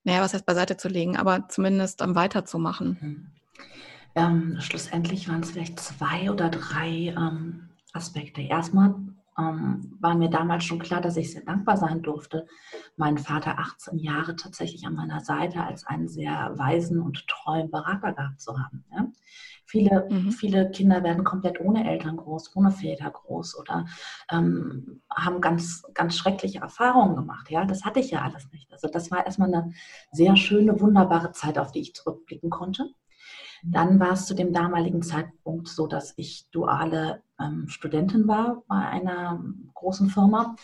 naja, 0.03 0.21
was 0.21 0.33
heißt 0.33 0.45
beiseite 0.45 0.77
zu 0.77 0.87
legen, 0.87 1.17
aber 1.17 1.47
zumindest 1.47 2.01
ähm, 2.01 2.15
weiterzumachen. 2.15 2.97
Mhm. 2.99 3.31
Ähm, 4.15 4.57
schlussendlich 4.61 5.27
waren 5.27 5.41
es 5.41 5.51
vielleicht 5.51 5.79
zwei 5.79 6.31
oder 6.31 6.49
drei 6.49 7.13
ähm, 7.17 7.69
Aspekte. 7.91 8.41
Erstmal 8.41 8.95
ähm, 9.37 9.97
war 9.99 10.15
mir 10.15 10.29
damals 10.29 10.63
schon 10.63 10.79
klar, 10.79 11.01
dass 11.01 11.17
ich 11.17 11.31
sehr 11.31 11.43
dankbar 11.43 11.77
sein 11.77 12.01
durfte, 12.01 12.47
meinen 12.95 13.17
Vater 13.17 13.59
18 13.59 13.99
Jahre 13.99 14.35
tatsächlich 14.35 14.85
an 14.85 14.95
meiner 14.95 15.21
Seite 15.21 15.63
als 15.63 15.85
einen 15.85 16.07
sehr 16.07 16.53
weisen 16.55 17.01
und 17.01 17.27
treuen 17.27 17.69
Berater 17.69 18.13
gehabt 18.13 18.39
zu 18.39 18.57
haben. 18.57 18.85
Ja? 18.91 19.07
Viele, 19.65 20.07
mhm. 20.09 20.31
viele 20.31 20.69
Kinder 20.69 21.03
werden 21.03 21.23
komplett 21.23 21.59
ohne 21.59 21.89
Eltern 21.89 22.17
groß, 22.17 22.55
ohne 22.55 22.71
Väter 22.71 23.09
groß 23.09 23.59
oder 23.59 23.85
ähm, 24.31 25.01
haben 25.09 25.41
ganz, 25.41 25.83
ganz 25.93 26.15
schreckliche 26.15 26.59
Erfahrungen 26.59 27.15
gemacht. 27.15 27.49
Ja? 27.49 27.65
Das 27.65 27.83
hatte 27.83 27.99
ich 27.99 28.11
ja 28.11 28.21
alles 28.21 28.51
nicht. 28.51 28.71
Also 28.71 28.87
das 28.87 29.11
war 29.11 29.25
erstmal 29.25 29.53
eine 29.53 29.73
sehr 30.11 30.35
schöne, 30.37 30.79
wunderbare 30.79 31.31
Zeit, 31.31 31.57
auf 31.57 31.71
die 31.71 31.79
ich 31.81 31.95
zurückblicken 31.95 32.49
konnte. 32.49 32.91
Dann 33.71 33.99
war 33.99 34.11
es 34.11 34.27
zu 34.27 34.35
dem 34.35 34.53
damaligen 34.53 35.01
Zeitpunkt 35.01 35.67
so, 35.67 35.87
dass 35.87 36.13
ich 36.17 36.47
duale 36.51 37.23
ähm, 37.39 37.67
Studentin 37.67 38.27
war 38.27 38.63
bei 38.67 38.77
einer 38.77 39.43
großen 39.73 40.09
Firma 40.09 40.55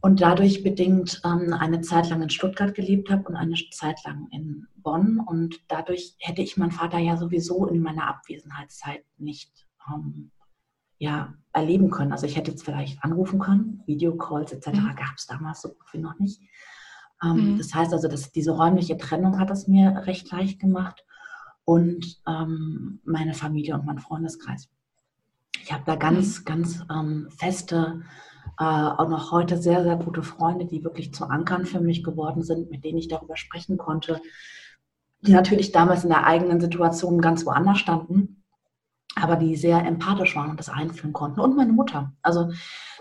und 0.00 0.20
dadurch 0.20 0.62
bedingt 0.62 1.22
ähm, 1.24 1.54
eine 1.54 1.80
Zeit 1.80 2.10
lang 2.10 2.22
in 2.22 2.30
Stuttgart 2.30 2.74
gelebt 2.74 3.10
habe 3.10 3.28
und 3.28 3.36
eine 3.36 3.54
Zeit 3.70 4.04
lang 4.04 4.28
in 4.32 4.66
Bonn. 4.76 5.18
Und 5.18 5.60
dadurch 5.68 6.14
hätte 6.18 6.42
ich 6.42 6.56
meinen 6.56 6.72
Vater 6.72 6.98
ja 6.98 7.16
sowieso 7.16 7.66
in 7.66 7.80
meiner 7.80 8.06
Abwesenheitszeit 8.08 9.04
nicht 9.16 9.66
ähm, 9.90 10.30
ja, 10.98 11.34
erleben 11.52 11.90
können. 11.90 12.12
Also 12.12 12.26
ich 12.26 12.36
hätte 12.36 12.50
jetzt 12.50 12.64
vielleicht 12.64 13.02
anrufen 13.02 13.38
können, 13.38 13.82
Videocalls 13.86 14.52
etc. 14.52 14.68
Mhm. 14.68 14.94
gab 14.96 15.14
es 15.16 15.26
damals 15.26 15.62
so 15.62 15.70
gut 15.70 15.92
wie 15.92 15.98
noch 15.98 16.18
nicht. 16.18 16.40
Ähm, 17.22 17.52
mhm. 17.52 17.58
Das 17.58 17.74
heißt 17.74 17.92
also, 17.92 18.08
dass 18.08 18.30
diese 18.30 18.52
räumliche 18.52 18.98
Trennung 18.98 19.38
hat 19.38 19.50
es 19.50 19.68
mir 19.68 20.02
recht 20.06 20.30
leicht 20.30 20.60
gemacht 20.60 21.04
und 21.64 22.20
ähm, 22.26 23.00
meine 23.04 23.34
Familie 23.34 23.74
und 23.74 23.86
mein 23.86 23.98
Freundeskreis. 23.98 24.68
Ich 25.62 25.72
habe 25.72 25.84
da 25.86 25.96
ganz, 25.96 26.40
mhm. 26.40 26.44
ganz 26.44 26.84
ähm, 26.90 27.28
feste, 27.30 28.02
äh, 28.58 28.64
auch 28.64 29.08
noch 29.08 29.32
heute 29.32 29.56
sehr, 29.56 29.82
sehr 29.82 29.96
gute 29.96 30.22
Freunde, 30.22 30.66
die 30.66 30.84
wirklich 30.84 31.14
zu 31.14 31.24
Ankern 31.24 31.64
für 31.64 31.80
mich 31.80 32.04
geworden 32.04 32.42
sind, 32.42 32.70
mit 32.70 32.84
denen 32.84 32.98
ich 32.98 33.08
darüber 33.08 33.36
sprechen 33.36 33.78
konnte, 33.78 34.20
die 35.22 35.32
natürlich 35.32 35.72
damals 35.72 36.04
in 36.04 36.10
der 36.10 36.26
eigenen 36.26 36.60
Situation 36.60 37.20
ganz 37.20 37.46
woanders 37.46 37.78
standen, 37.78 38.44
aber 39.16 39.36
die 39.36 39.56
sehr 39.56 39.84
empathisch 39.86 40.36
waren 40.36 40.50
und 40.50 40.60
das 40.60 40.68
einführen 40.68 41.14
konnten. 41.14 41.40
Und 41.40 41.56
meine 41.56 41.72
Mutter. 41.72 42.12
Also 42.20 42.50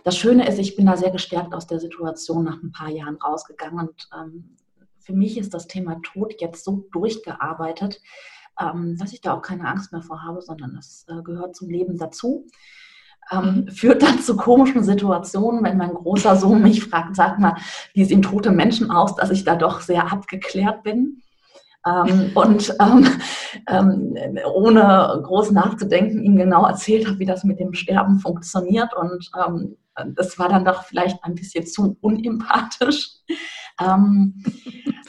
das 0.06 0.18
Schöne 0.18 0.48
ist, 0.48 0.58
ich 0.58 0.78
bin 0.78 0.86
da 0.86 0.96
sehr 0.96 1.12
gestärkt 1.12 1.54
aus 1.54 1.68
der 1.68 1.80
Situation 1.80 2.46
nach 2.46 2.62
ein 2.64 2.72
paar 2.72 2.90
Jahren 2.90 3.18
rausgegangen 3.18 3.88
und 3.90 4.10
ähm, 4.18 4.56
für 5.00 5.14
mich 5.14 5.38
ist 5.38 5.54
das 5.54 5.68
Thema 5.68 6.00
Tod 6.02 6.36
jetzt 6.40 6.64
so 6.64 6.88
durchgearbeitet, 6.94 8.02
ähm, 8.60 8.98
dass 8.98 9.14
ich 9.14 9.22
da 9.22 9.34
auch 9.34 9.42
keine 9.42 9.68
Angst 9.68 9.92
mehr 9.92 10.02
vor 10.02 10.24
habe, 10.24 10.42
sondern 10.42 10.76
es 10.78 11.06
äh, 11.08 11.22
gehört 11.22 11.56
zum 11.56 11.70
Leben 11.70 11.98
dazu. 11.98 12.48
Ähm, 13.32 13.64
mhm. 13.66 13.68
führt 13.70 14.04
dann 14.04 14.20
zu 14.20 14.36
komischen 14.36 14.84
Situationen, 14.84 15.64
wenn 15.64 15.78
mein 15.78 15.94
großer 15.94 16.36
Sohn 16.36 16.62
mich 16.62 16.84
fragt, 16.84 17.16
sag 17.16 17.40
mal, 17.40 17.56
wie 17.94 18.04
sehen 18.04 18.22
tote 18.22 18.52
Menschen 18.52 18.92
aus, 18.92 19.16
dass 19.16 19.30
ich 19.30 19.46
da 19.46 19.56
doch 19.56 19.80
sehr 19.80 20.12
abgeklärt 20.12 20.84
bin. 20.84 21.22
Ähm, 21.86 22.32
und 22.36 22.76
ähm, 22.82 23.08
ähm, 23.68 24.40
ohne 24.54 25.22
groß 25.24 25.52
nachzudenken 25.52 26.22
ihm 26.22 26.36
genau 26.36 26.66
erzählt 26.66 27.08
habe, 27.08 27.20
wie 27.20 27.26
das 27.26 27.46
mit 27.46 27.62
dem 27.62 27.74
Sterben 27.74 28.20
funktioniert. 28.20 28.94
Und 28.94 29.32
ähm, 29.48 29.78
das 30.16 30.38
war 30.38 30.50
dann 30.50 30.66
doch 30.66 30.84
vielleicht 30.84 31.24
ein 31.24 31.36
bisschen 31.36 31.66
zu 31.66 31.98
unempathisch. 32.02 33.10
Ähm, 33.82 34.44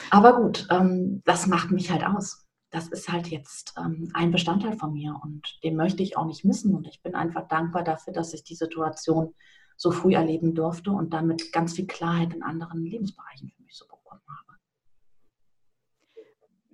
aber 0.09 0.41
gut, 0.41 0.67
das 1.23 1.45
macht 1.45 1.69
mich 1.69 1.91
halt 1.91 2.03
aus 2.03 2.44
das 2.75 2.89
ist 2.89 3.09
halt 3.09 3.27
jetzt 3.27 3.73
ähm, 3.77 4.09
ein 4.13 4.31
Bestandteil 4.31 4.77
von 4.77 4.91
mir 4.91 5.17
und 5.23 5.63
den 5.63 5.77
möchte 5.77 6.03
ich 6.03 6.17
auch 6.17 6.25
nicht 6.25 6.43
missen. 6.43 6.75
Und 6.75 6.85
ich 6.87 7.01
bin 7.01 7.15
einfach 7.15 7.47
dankbar 7.47 7.85
dafür, 7.85 8.11
dass 8.11 8.33
ich 8.33 8.43
die 8.43 8.55
Situation 8.55 9.33
so 9.77 9.91
früh 9.91 10.13
erleben 10.13 10.55
durfte 10.55 10.91
und 10.91 11.13
damit 11.13 11.53
ganz 11.53 11.73
viel 11.73 11.87
Klarheit 11.87 12.33
in 12.33 12.43
anderen 12.43 12.83
Lebensbereichen 12.83 13.49
für 13.49 13.63
mich 13.63 13.77
so 13.77 13.85
bekommen 13.85 14.21
habe. 14.27 14.59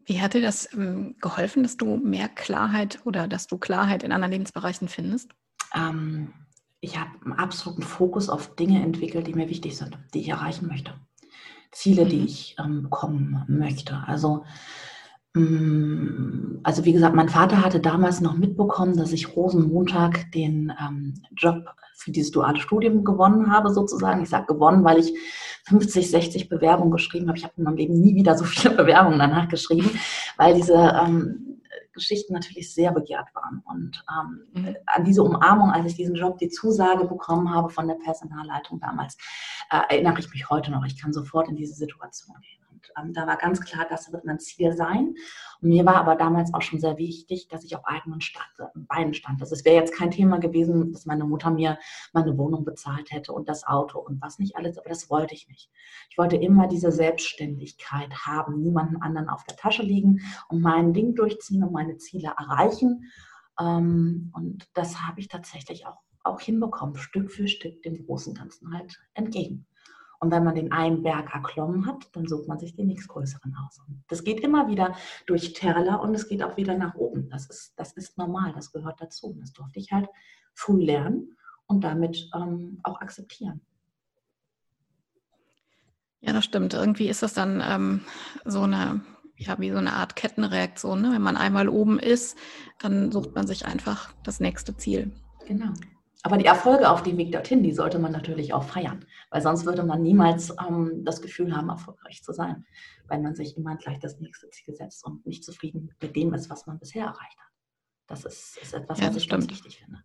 Wie 0.05 0.19
hat 0.19 0.33
dir 0.33 0.41
das 0.41 0.73
ähm, 0.73 1.17
geholfen, 1.21 1.61
dass 1.61 1.77
du 1.77 1.97
mehr 1.97 2.29
Klarheit 2.29 2.99
oder 3.05 3.27
dass 3.27 3.45
du 3.45 3.59
Klarheit 3.59 4.01
in 4.01 4.11
anderen 4.11 4.31
Lebensbereichen 4.31 4.87
findest? 4.87 5.29
Ähm, 5.75 6.33
ich 6.79 6.99
habe 6.99 7.11
einen 7.23 7.33
absoluten 7.33 7.83
Fokus 7.83 8.27
auf 8.27 8.55
Dinge 8.55 8.81
entwickelt, 8.81 9.27
die 9.27 9.35
mir 9.35 9.49
wichtig 9.49 9.77
sind, 9.77 9.99
die 10.15 10.21
ich 10.21 10.29
erreichen 10.29 10.67
möchte. 10.67 10.95
Ziele, 11.71 12.05
die 12.07 12.17
mhm. 12.17 12.25
ich 12.25 12.55
ähm, 12.57 12.81
bekommen 12.81 13.45
möchte. 13.47 14.03
Also 14.07 14.43
also 15.33 16.83
wie 16.83 16.91
gesagt, 16.91 17.15
mein 17.15 17.29
Vater 17.29 17.63
hatte 17.63 17.79
damals 17.79 18.19
noch 18.19 18.35
mitbekommen, 18.35 18.97
dass 18.97 19.13
ich 19.13 19.35
Rosenmontag 19.35 20.31
den 20.33 20.73
ähm, 20.79 21.13
Job 21.37 21.69
für 21.95 22.11
dieses 22.11 22.31
duale 22.31 22.59
Studium 22.59 23.05
gewonnen 23.05 23.51
habe, 23.51 23.71
sozusagen. 23.71 24.23
Ich 24.23 24.29
sage 24.29 24.53
gewonnen, 24.53 24.83
weil 24.83 24.99
ich 24.99 25.13
50, 25.67 26.09
60 26.09 26.49
Bewerbungen 26.49 26.91
geschrieben 26.91 27.27
habe. 27.27 27.37
Ich 27.37 27.45
habe 27.45 27.53
in 27.57 27.63
meinem 27.63 27.77
Leben 27.77 27.99
nie 27.99 28.15
wieder 28.15 28.37
so 28.37 28.43
viele 28.43 28.75
Bewerbungen 28.75 29.19
danach 29.19 29.47
geschrieben, 29.47 29.89
weil 30.37 30.55
diese, 30.55 30.73
ähm, 30.73 31.51
Geschichten 31.93 32.33
natürlich 32.33 32.73
sehr 32.73 32.91
begehrt 32.91 33.27
waren. 33.33 33.61
Und 33.65 34.03
ähm, 34.09 34.47
mhm. 34.53 34.75
an 34.85 35.03
diese 35.03 35.23
Umarmung, 35.23 35.71
als 35.71 35.85
ich 35.87 35.95
diesen 35.95 36.15
Job, 36.15 36.37
die 36.37 36.49
Zusage 36.49 37.05
bekommen 37.05 37.53
habe 37.53 37.69
von 37.69 37.87
der 37.87 37.95
Personalleitung 37.95 38.79
damals, 38.79 39.17
äh, 39.69 39.93
erinnere 39.93 40.19
ich 40.19 40.31
mich 40.31 40.49
heute 40.49 40.71
noch. 40.71 40.85
Ich 40.85 40.99
kann 40.99 41.13
sofort 41.13 41.49
in 41.49 41.55
diese 41.55 41.73
Situation 41.73 42.35
gehen. 42.41 42.60
Und 42.97 43.07
ähm, 43.07 43.13
da 43.13 43.27
war 43.27 43.37
ganz 43.37 43.61
klar, 43.61 43.85
das 43.89 44.11
wird 44.11 44.25
mein 44.25 44.39
Ziel 44.39 44.73
sein. 44.73 45.15
Und 45.61 45.69
mir 45.69 45.85
war 45.85 45.95
aber 45.95 46.15
damals 46.15 46.53
auch 46.53 46.61
schon 46.61 46.79
sehr 46.79 46.97
wichtig, 46.97 47.47
dass 47.47 47.63
ich 47.63 47.75
auf 47.75 47.85
eigenen 47.85 48.21
stand, 48.21 48.47
Beinen 48.73 49.13
stand. 49.13 49.41
Also 49.41 49.55
es 49.55 49.65
wäre 49.65 49.75
jetzt 49.75 49.93
kein 49.93 50.11
Thema 50.11 50.39
gewesen, 50.39 50.91
dass 50.91 51.05
meine 51.05 51.25
Mutter 51.25 51.51
mir 51.51 51.77
meine 52.13 52.37
Wohnung 52.37 52.65
bezahlt 52.65 53.11
hätte 53.11 53.33
und 53.33 53.49
das 53.49 53.65
Auto 53.65 53.99
und 53.99 54.21
was 54.21 54.39
nicht 54.39 54.55
alles, 54.55 54.77
aber 54.77 54.89
das 54.89 55.09
wollte 55.09 55.33
ich 55.33 55.47
nicht. 55.47 55.69
Ich 56.09 56.17
wollte 56.17 56.35
immer 56.35 56.67
diese 56.67 56.91
Selbstständigkeit 56.91 58.11
haben, 58.25 58.61
niemanden 58.61 59.01
anderen 59.01 59.29
auf 59.29 59.43
der 59.43 59.57
Tasche 59.57 59.83
liegen 59.83 60.21
und 60.49 60.61
mein 60.61 60.93
Ding 60.93 61.15
durchziehen 61.15 61.63
und 61.63 61.73
meine 61.73 61.97
Ziele 61.97 62.33
erreichen. 62.37 63.11
Ähm, 63.59 64.31
und 64.33 64.67
das 64.73 65.01
habe 65.01 65.19
ich 65.19 65.27
tatsächlich 65.27 65.85
auch, 65.85 65.99
auch 66.23 66.39
hinbekommen, 66.39 66.95
Stück 66.95 67.31
für 67.31 67.47
Stück 67.47 67.81
dem 67.83 68.05
großen 68.05 68.33
Ganzen 68.33 68.73
halt 68.73 68.99
entgegen. 69.13 69.65
Und 70.21 70.29
wenn 70.29 70.43
man 70.43 70.53
den 70.53 70.71
einen 70.71 71.01
Berg 71.01 71.33
erklommen 71.33 71.87
hat, 71.87 72.15
dann 72.15 72.27
sucht 72.27 72.47
man 72.47 72.59
sich 72.59 72.75
den 72.75 72.85
nächstgrößeren 72.87 73.55
aus. 73.65 73.79
Und 73.87 74.03
das 74.07 74.23
geht 74.23 74.41
immer 74.41 74.67
wieder 74.67 74.95
durch 75.25 75.53
Terler 75.53 75.99
und 75.99 76.13
es 76.13 76.27
geht 76.27 76.43
auch 76.43 76.57
wieder 76.57 76.77
nach 76.77 76.93
oben. 76.93 77.27
Das 77.29 77.47
ist, 77.47 77.73
das 77.75 77.93
ist 77.93 78.19
normal, 78.19 78.53
das 78.53 78.71
gehört 78.71 79.01
dazu. 79.01 79.35
Das 79.39 79.51
durfte 79.51 79.79
ich 79.79 79.91
halt 79.91 80.07
früh 80.53 80.83
lernen 80.83 81.35
und 81.65 81.83
damit 81.83 82.29
ähm, 82.35 82.79
auch 82.83 83.01
akzeptieren. 83.01 83.61
Ja, 86.19 86.33
das 86.33 86.45
stimmt. 86.45 86.75
Irgendwie 86.75 87.09
ist 87.09 87.23
das 87.23 87.33
dann 87.33 87.59
ähm, 87.65 88.01
so 88.45 88.61
eine, 88.61 89.01
ja, 89.37 89.57
wie 89.57 89.71
so 89.71 89.77
eine 89.77 89.93
Art 89.93 90.15
Kettenreaktion. 90.15 91.01
Ne? 91.01 91.13
Wenn 91.13 91.23
man 91.23 91.35
einmal 91.35 91.67
oben 91.67 91.97
ist, 91.97 92.37
dann 92.77 93.11
sucht 93.11 93.33
man 93.33 93.47
sich 93.47 93.65
einfach 93.65 94.13
das 94.23 94.39
nächste 94.39 94.77
Ziel. 94.77 95.11
Genau. 95.47 95.73
Aber 96.23 96.37
die 96.37 96.45
Erfolge 96.45 96.89
auf 96.89 97.01
dem 97.01 97.17
Weg 97.17 97.31
dorthin, 97.31 97.63
die 97.63 97.73
sollte 97.73 97.97
man 97.97 98.11
natürlich 98.11 98.53
auch 98.53 98.63
feiern, 98.63 99.05
weil 99.31 99.41
sonst 99.41 99.65
würde 99.65 99.83
man 99.83 100.01
niemals 100.03 100.53
ähm, 100.67 101.03
das 101.03 101.21
Gefühl 101.21 101.55
haben, 101.55 101.69
erfolgreich 101.69 102.23
zu 102.23 102.31
sein, 102.31 102.65
weil 103.07 103.21
man 103.21 103.35
sich 103.35 103.57
immer 103.57 103.75
gleich 103.77 103.99
das 103.99 104.19
nächste 104.19 104.49
Ziel 104.49 104.75
setzt 104.75 105.03
und 105.05 105.25
nicht 105.25 105.43
zufrieden 105.43 105.95
mit 105.99 106.15
dem 106.15 106.33
ist, 106.33 106.49
was 106.49 106.67
man 106.67 106.77
bisher 106.77 107.05
erreicht 107.05 107.39
hat. 107.39 107.51
Das 108.07 108.25
ist, 108.25 108.57
ist 108.61 108.73
etwas, 108.73 108.99
ja, 108.99 109.07
was 109.07 109.15
ich 109.15 109.23
stimmt. 109.23 109.47
ganz 109.47 109.51
wichtig 109.51 109.79
finde. 109.79 110.03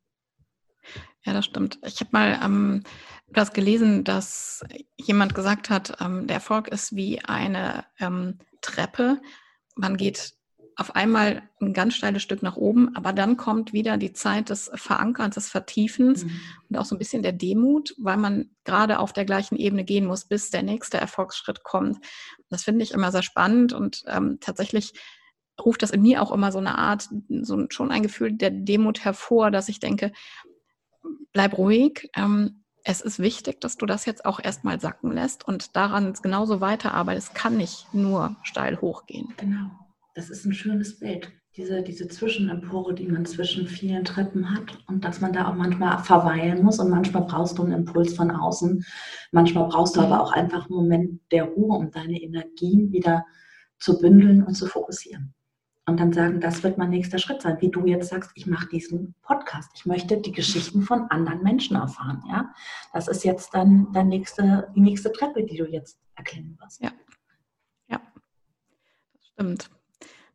Ja, 1.25 1.33
das 1.33 1.45
stimmt. 1.45 1.79
Ich 1.85 2.01
habe 2.01 2.11
mal 2.13 2.41
ähm, 2.43 2.83
das 3.29 3.53
gelesen, 3.53 4.05
dass 4.05 4.65
jemand 4.97 5.35
gesagt 5.35 5.69
hat, 5.69 6.01
ähm, 6.01 6.27
der 6.27 6.37
Erfolg 6.37 6.69
ist 6.69 6.95
wie 6.95 7.21
eine 7.25 7.85
ähm, 7.99 8.39
Treppe. 8.61 9.21
Man 9.75 9.97
geht 9.97 10.35
auf 10.77 10.95
einmal 10.95 11.43
ein 11.61 11.73
ganz 11.73 11.95
steiles 11.95 12.23
Stück 12.23 12.43
nach 12.43 12.57
oben, 12.57 12.95
aber 12.95 13.15
dann 13.15 13.39
kommt 13.39 13.73
wieder 13.73 13.97
die 13.97 14.13
Zeit 14.13 14.51
des 14.51 14.71
Verankerns, 14.75 15.35
des 15.35 15.49
Vertiefens 15.49 16.25
mhm. 16.25 16.41
und 16.69 16.77
auch 16.77 16.85
so 16.85 16.95
ein 16.95 16.99
bisschen 16.99 17.23
der 17.23 17.33
Demut, 17.33 17.95
weil 17.99 18.19
man 18.19 18.51
gerade 18.65 18.99
auf 18.99 19.15
der 19.15 19.25
gleichen 19.25 19.57
Ebene 19.57 19.85
gehen 19.85 20.05
muss, 20.05 20.27
bis 20.27 20.51
der 20.51 20.63
nächste 20.63 20.99
Erfolgsschritt 20.99 21.65
kommt. 21.65 22.05
Das 22.51 22.65
finde 22.65 22.83
ich 22.83 22.93
immer 22.93 23.11
sehr 23.11 23.23
spannend 23.23 23.73
und 23.73 24.03
ähm, 24.07 24.37
tatsächlich 24.41 24.93
ruft 25.65 25.83
das 25.83 25.93
in 25.93 26.03
mir 26.03 26.21
auch 26.21 26.31
immer 26.31 26.53
so 26.53 26.59
eine 26.59 26.77
Art, 26.77 27.09
so 27.31 27.65
schon 27.71 27.91
ein 27.91 28.03
Gefühl 28.03 28.33
der 28.33 28.51
Demut 28.51 29.03
hervor, 29.03 29.51
dass 29.51 29.71
ich 29.71 29.81
denke, 29.81 30.13
bleib 31.33 31.57
ruhig. 31.57 32.11
Ähm, 32.15 32.65
es 32.85 33.01
ist 33.01 33.19
wichtig, 33.19 33.63
dass 33.63 33.79
du 33.79 33.87
das 33.87 34.05
jetzt 34.05 34.27
auch 34.27 34.39
erstmal 34.39 34.79
sacken 34.79 35.11
lässt 35.11 35.49
und 35.49 35.75
daran 35.75 36.13
genauso 36.13 36.61
weiterarbeitest. 36.61 37.29
Es 37.29 37.35
kann 37.35 37.57
nicht 37.57 37.93
nur 37.95 38.37
steil 38.43 38.79
hochgehen. 38.83 39.33
Genau 39.39 39.71
das 40.17 40.31
ist 40.31 40.47
ein 40.47 40.55
schönes 40.55 40.99
Bild. 40.99 41.31
Diese, 41.57 41.83
diese 41.83 42.09
Zwischenempore, 42.09 42.95
die 42.95 43.07
man 43.07 43.27
zwischen 43.27 43.67
vielen 43.67 44.05
Treppen 44.05 44.51
hat 44.51 44.79
und 44.89 45.05
dass 45.05 45.21
man 45.21 45.33
da 45.33 45.49
auch 45.49 45.55
manchmal 45.55 45.99
verweilen 45.99 46.65
muss 46.65 46.79
und 46.79 46.91
manchmal 46.91 47.25
brauchst 47.25 47.59
du 47.59 47.63
einen 47.63 47.73
Impuls 47.73 48.15
von 48.15 48.31
außen. 48.31 48.85
Manchmal 49.33 49.69
brauchst 49.69 49.95
du 49.95 50.01
aber 50.01 50.23
auch 50.23 50.33
einfach 50.33 50.67
einen 50.67 50.77
Moment 50.77 51.21
der 51.33 51.45
Ruhe, 51.45 51.77
um 51.77 51.91
deine 51.91 52.21
Energien 52.21 52.93
wieder 52.93 53.27
zu 53.79 53.99
bündeln 53.99 54.43
und 54.43 54.55
zu 54.55 54.67
fokussieren. 54.67 55.35
Und 55.85 56.01
dann 56.01 56.15
sagen, 56.15 56.41
das 56.41 56.63
wird 56.63 56.79
mein 56.79 56.91
nächster 56.91 57.19
Schritt 57.19 57.43
sein, 57.43 57.59
wie 57.61 57.71
du 57.71 57.87
jetzt 57.87 58.09
sagst, 58.09 58.33
ich 58.35 58.47
mache 58.47 58.69
diesen 58.69 59.15
Podcast. 59.23 59.71
Ich 59.75 59.85
möchte 59.85 60.19
die 60.19 60.33
Geschichten 60.33 60.83
von 60.83 61.11
anderen 61.11 61.43
Menschen 61.43 61.77
erfahren. 61.77 62.23
Ja, 62.29 62.55
das 62.95 63.07
ist 63.07 63.23
jetzt 63.23 63.55
dann 63.55 63.93
dein 63.93 64.09
nächste, 64.09 64.73
die 64.75 64.81
nächste 64.81 65.13
Treppe, 65.13 65.45
die 65.45 65.59
du 65.59 65.67
jetzt 65.67 65.99
erklimmen 66.17 66.59
wirst. 66.59 66.83
Ja, 66.83 66.91
ja, 67.89 68.01
das 69.13 69.27
stimmt. 69.29 69.76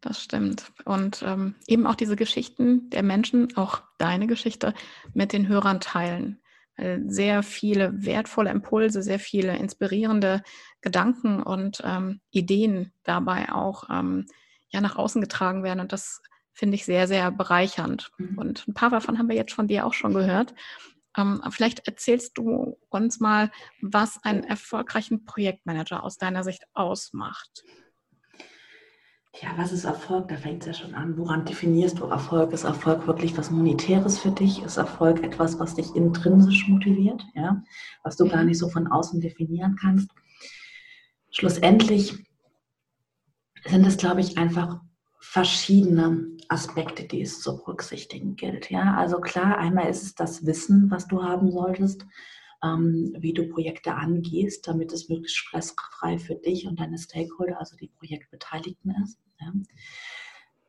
Das 0.01 0.21
stimmt. 0.21 0.71
Und 0.83 1.21
ähm, 1.23 1.55
eben 1.67 1.85
auch 1.85 1.95
diese 1.95 2.15
Geschichten 2.15 2.89
der 2.89 3.03
Menschen, 3.03 3.55
auch 3.55 3.83
deine 3.99 4.25
Geschichte, 4.25 4.73
mit 5.13 5.31
den 5.31 5.47
Hörern 5.47 5.79
teilen. 5.79 6.41
Weil 6.75 7.03
sehr 7.07 7.43
viele 7.43 8.05
wertvolle 8.05 8.49
Impulse, 8.49 9.03
sehr 9.03 9.19
viele 9.19 9.55
inspirierende 9.55 10.41
Gedanken 10.81 11.43
und 11.43 11.81
ähm, 11.85 12.19
Ideen 12.31 12.91
dabei 13.03 13.51
auch 13.51 13.89
ähm, 13.91 14.25
ja, 14.69 14.81
nach 14.81 14.95
außen 14.95 15.21
getragen 15.21 15.63
werden. 15.63 15.79
Und 15.79 15.93
das 15.93 16.21
finde 16.51 16.75
ich 16.75 16.85
sehr, 16.85 17.07
sehr 17.07 17.29
bereichernd. 17.29 18.11
Mhm. 18.17 18.37
Und 18.39 18.67
ein 18.67 18.73
paar 18.73 18.89
davon 18.89 19.19
haben 19.19 19.29
wir 19.29 19.35
jetzt 19.35 19.53
von 19.53 19.67
dir 19.67 19.85
auch 19.85 19.93
schon 19.93 20.13
gehört. 20.15 20.55
Ähm, 21.15 21.43
vielleicht 21.51 21.87
erzählst 21.87 22.37
du 22.39 22.79
uns 22.89 23.19
mal, 23.19 23.51
was 23.81 24.23
einen 24.23 24.43
erfolgreichen 24.43 25.25
Projektmanager 25.25 26.03
aus 26.03 26.17
deiner 26.17 26.43
Sicht 26.43 26.65
ausmacht. 26.73 27.63
Ja, 29.39 29.57
was 29.57 29.71
ist 29.71 29.85
Erfolg? 29.85 30.27
Da 30.27 30.35
fängt 30.35 30.61
es 30.61 30.67
ja 30.67 30.73
schon 30.73 30.93
an. 30.93 31.17
Woran 31.17 31.45
definierst 31.45 31.99
du 31.99 32.05
Erfolg? 32.05 32.51
Ist 32.51 32.65
Erfolg 32.65 33.07
wirklich 33.07 33.37
was 33.37 33.49
Monetäres 33.49 34.19
für 34.19 34.31
dich? 34.31 34.61
Ist 34.61 34.77
Erfolg 34.77 35.23
etwas, 35.23 35.57
was 35.57 35.75
dich 35.75 35.95
intrinsisch 35.95 36.67
motiviert? 36.67 37.23
Ja, 37.33 37.63
was 38.03 38.17
du 38.17 38.27
gar 38.27 38.43
nicht 38.43 38.57
so 38.57 38.69
von 38.69 38.87
außen 38.87 39.21
definieren 39.21 39.77
kannst? 39.79 40.09
Schlussendlich 41.31 42.25
sind 43.65 43.85
es, 43.85 43.97
glaube 43.97 44.19
ich, 44.19 44.37
einfach 44.37 44.81
verschiedene 45.19 46.27
Aspekte, 46.49 47.07
die 47.07 47.21
es 47.21 47.39
zu 47.39 47.57
berücksichtigen 47.57 48.35
gilt. 48.35 48.69
Ja, 48.69 48.95
also 48.95 49.21
klar, 49.21 49.57
einmal 49.57 49.87
ist 49.89 50.03
es 50.03 50.15
das 50.15 50.45
Wissen, 50.45 50.91
was 50.91 51.07
du 51.07 51.23
haben 51.23 51.51
solltest 51.51 52.05
ähm, 52.63 53.15
wie 53.17 53.33
du 53.33 53.47
Projekte 53.47 53.93
angehst, 53.93 54.67
damit 54.67 54.91
es 54.93 55.09
möglichst 55.09 55.37
stressfrei 55.37 56.17
für 56.19 56.35
dich 56.35 56.67
und 56.67 56.79
deine 56.79 56.97
Stakeholder, 56.97 57.59
also 57.59 57.75
die 57.75 57.91
Projektbeteiligten 57.97 58.95
ist. 59.03 59.19
Ja. 59.39 59.51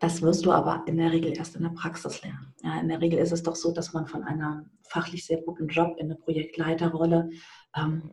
Das 0.03 0.21
wirst 0.21 0.45
du 0.45 0.51
aber 0.51 0.83
in 0.89 0.97
der 0.97 1.13
Regel 1.13 1.37
erst 1.37 1.55
in 1.55 1.63
der 1.63 1.71
Praxis 1.71 2.23
lernen. 2.23 2.53
Ja, 2.65 2.81
in 2.81 2.89
der 2.89 3.01
Regel 3.01 3.21
ist 3.21 3.31
es 3.31 3.45
doch 3.45 3.55
so, 3.55 3.73
dass 3.73 3.93
man 3.93 4.09
von 4.09 4.25
einer 4.25 4.69
fachlich 4.83 5.25
sehr 5.25 5.41
guten 5.41 5.69
Job 5.69 5.97
in 5.97 6.07
eine 6.07 6.17
Projektleiterrolle 6.17 7.31
ähm, 7.77 8.11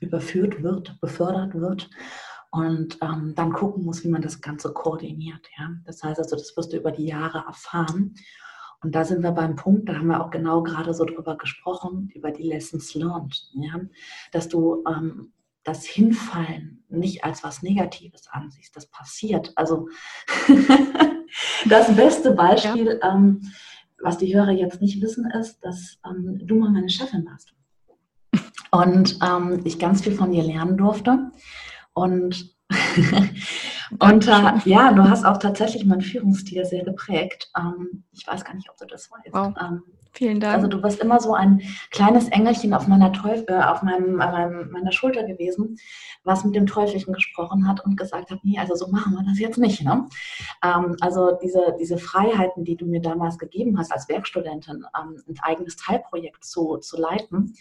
überführt 0.00 0.62
wird, 0.62 0.98
befördert 1.02 1.54
wird 1.54 1.90
und 2.50 2.96
ähm, 3.02 3.34
dann 3.34 3.52
gucken 3.52 3.84
muss, 3.84 4.02
wie 4.02 4.08
man 4.08 4.22
das 4.22 4.40
Ganze 4.40 4.72
koordiniert. 4.72 5.46
Ja? 5.58 5.70
Das 5.84 6.02
heißt 6.02 6.20
also, 6.20 6.36
das 6.36 6.56
wirst 6.56 6.72
du 6.72 6.78
über 6.78 6.92
die 6.92 7.06
Jahre 7.06 7.44
erfahren. 7.46 8.14
Und 8.84 8.94
da 8.94 9.02
sind 9.06 9.22
wir 9.22 9.32
beim 9.32 9.56
Punkt, 9.56 9.88
da 9.88 9.94
haben 9.94 10.08
wir 10.08 10.22
auch 10.22 10.30
genau 10.30 10.62
gerade 10.62 10.92
so 10.92 11.06
drüber 11.06 11.38
gesprochen, 11.38 12.10
über 12.14 12.30
die 12.30 12.42
Lessons 12.42 12.94
learned. 12.94 13.50
Ja? 13.54 13.80
Dass 14.30 14.48
du 14.48 14.84
ähm, 14.86 15.32
das 15.64 15.86
Hinfallen 15.86 16.84
nicht 16.90 17.24
als 17.24 17.42
was 17.42 17.62
Negatives 17.62 18.28
ansiehst. 18.30 18.76
Das 18.76 18.86
passiert. 18.86 19.52
Also 19.56 19.88
das 21.64 21.96
beste 21.96 22.32
Beispiel, 22.32 23.00
ja. 23.02 23.14
ähm, 23.14 23.50
was 24.02 24.18
die 24.18 24.34
Hörer 24.34 24.50
jetzt 24.50 24.82
nicht 24.82 25.00
wissen, 25.00 25.30
ist, 25.30 25.60
dass 25.64 25.98
ähm, 26.06 26.40
du 26.44 26.56
mal 26.56 26.70
meine 26.70 26.90
Chefin 26.90 27.24
warst. 27.24 27.54
Und 28.70 29.18
ähm, 29.26 29.62
ich 29.64 29.78
ganz 29.78 30.02
viel 30.02 30.14
von 30.14 30.30
dir 30.30 30.42
lernen 30.42 30.76
durfte. 30.76 31.30
Und 31.94 32.54
Und 33.98 34.26
äh, 34.28 34.52
ja, 34.64 34.92
du 34.92 35.08
hast 35.08 35.24
auch 35.24 35.38
tatsächlich 35.38 35.84
meinen 35.84 36.00
Führungsstil 36.02 36.64
sehr 36.64 36.84
geprägt. 36.84 37.50
Ähm, 37.56 38.04
ich 38.12 38.26
weiß 38.26 38.44
gar 38.44 38.54
nicht, 38.54 38.68
ob 38.70 38.76
du 38.76 38.86
das 38.86 39.10
weißt. 39.10 39.32
Wow. 39.32 39.54
Ähm, 39.60 39.82
Vielen 40.14 40.38
Dank. 40.38 40.54
Also 40.54 40.68
du 40.68 40.80
bist 40.80 41.00
immer 41.00 41.18
so 41.18 41.34
ein 41.34 41.60
kleines 41.90 42.28
Engelchen 42.28 42.72
auf 42.72 42.86
meiner 42.86 43.12
Teufel, 43.12 43.46
äh, 43.48 43.62
auf 43.62 43.82
meinem, 43.82 44.14
meinem, 44.14 44.70
meiner 44.70 44.92
Schulter 44.92 45.24
gewesen, 45.24 45.76
was 46.22 46.44
mit 46.44 46.54
dem 46.54 46.66
Teufelchen 46.66 47.12
gesprochen 47.12 47.66
hat 47.66 47.84
und 47.84 47.96
gesagt 47.96 48.30
hat, 48.30 48.38
nee, 48.44 48.56
also 48.56 48.76
so 48.76 48.86
machen 48.88 49.14
wir 49.14 49.24
das 49.24 49.40
jetzt 49.40 49.58
nicht. 49.58 49.82
Ne? 49.82 50.06
Ähm, 50.62 50.96
also 51.00 51.36
diese, 51.42 51.74
diese 51.80 51.98
Freiheiten, 51.98 52.64
die 52.64 52.76
du 52.76 52.86
mir 52.86 53.00
damals 53.00 53.38
gegeben 53.38 53.76
hast 53.76 53.92
als 53.92 54.08
Werkstudentin, 54.08 54.84
ähm, 54.96 55.20
ein 55.28 55.36
eigenes 55.42 55.76
Teilprojekt 55.76 56.44
zu, 56.44 56.76
zu 56.76 56.96
leiten, 56.96 57.54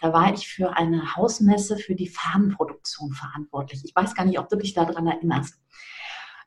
da 0.00 0.12
war 0.12 0.34
ich 0.34 0.48
für 0.48 0.76
eine 0.76 1.14
Hausmesse 1.14 1.76
für 1.76 1.94
die 1.94 2.08
Fahnenproduktion 2.08 3.12
verantwortlich. 3.12 3.82
Ich 3.84 3.94
weiß 3.94 4.16
gar 4.16 4.24
nicht, 4.24 4.40
ob 4.40 4.48
du 4.48 4.56
dich 4.56 4.74
daran 4.74 5.06
erinnerst. 5.06 5.60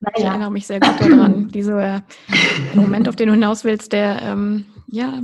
Naja. 0.01 0.17
Ich 0.17 0.25
erinnere 0.25 0.51
mich 0.51 0.67
sehr 0.67 0.81
gut 0.81 0.99
daran. 0.99 1.47
Dieser 1.47 2.03
Moment, 2.73 3.07
auf 3.07 3.15
den 3.15 3.27
du 3.27 3.33
hinaus 3.33 3.63
willst, 3.63 3.93
der 3.93 4.21
ähm, 4.21 4.65
ja, 4.87 5.23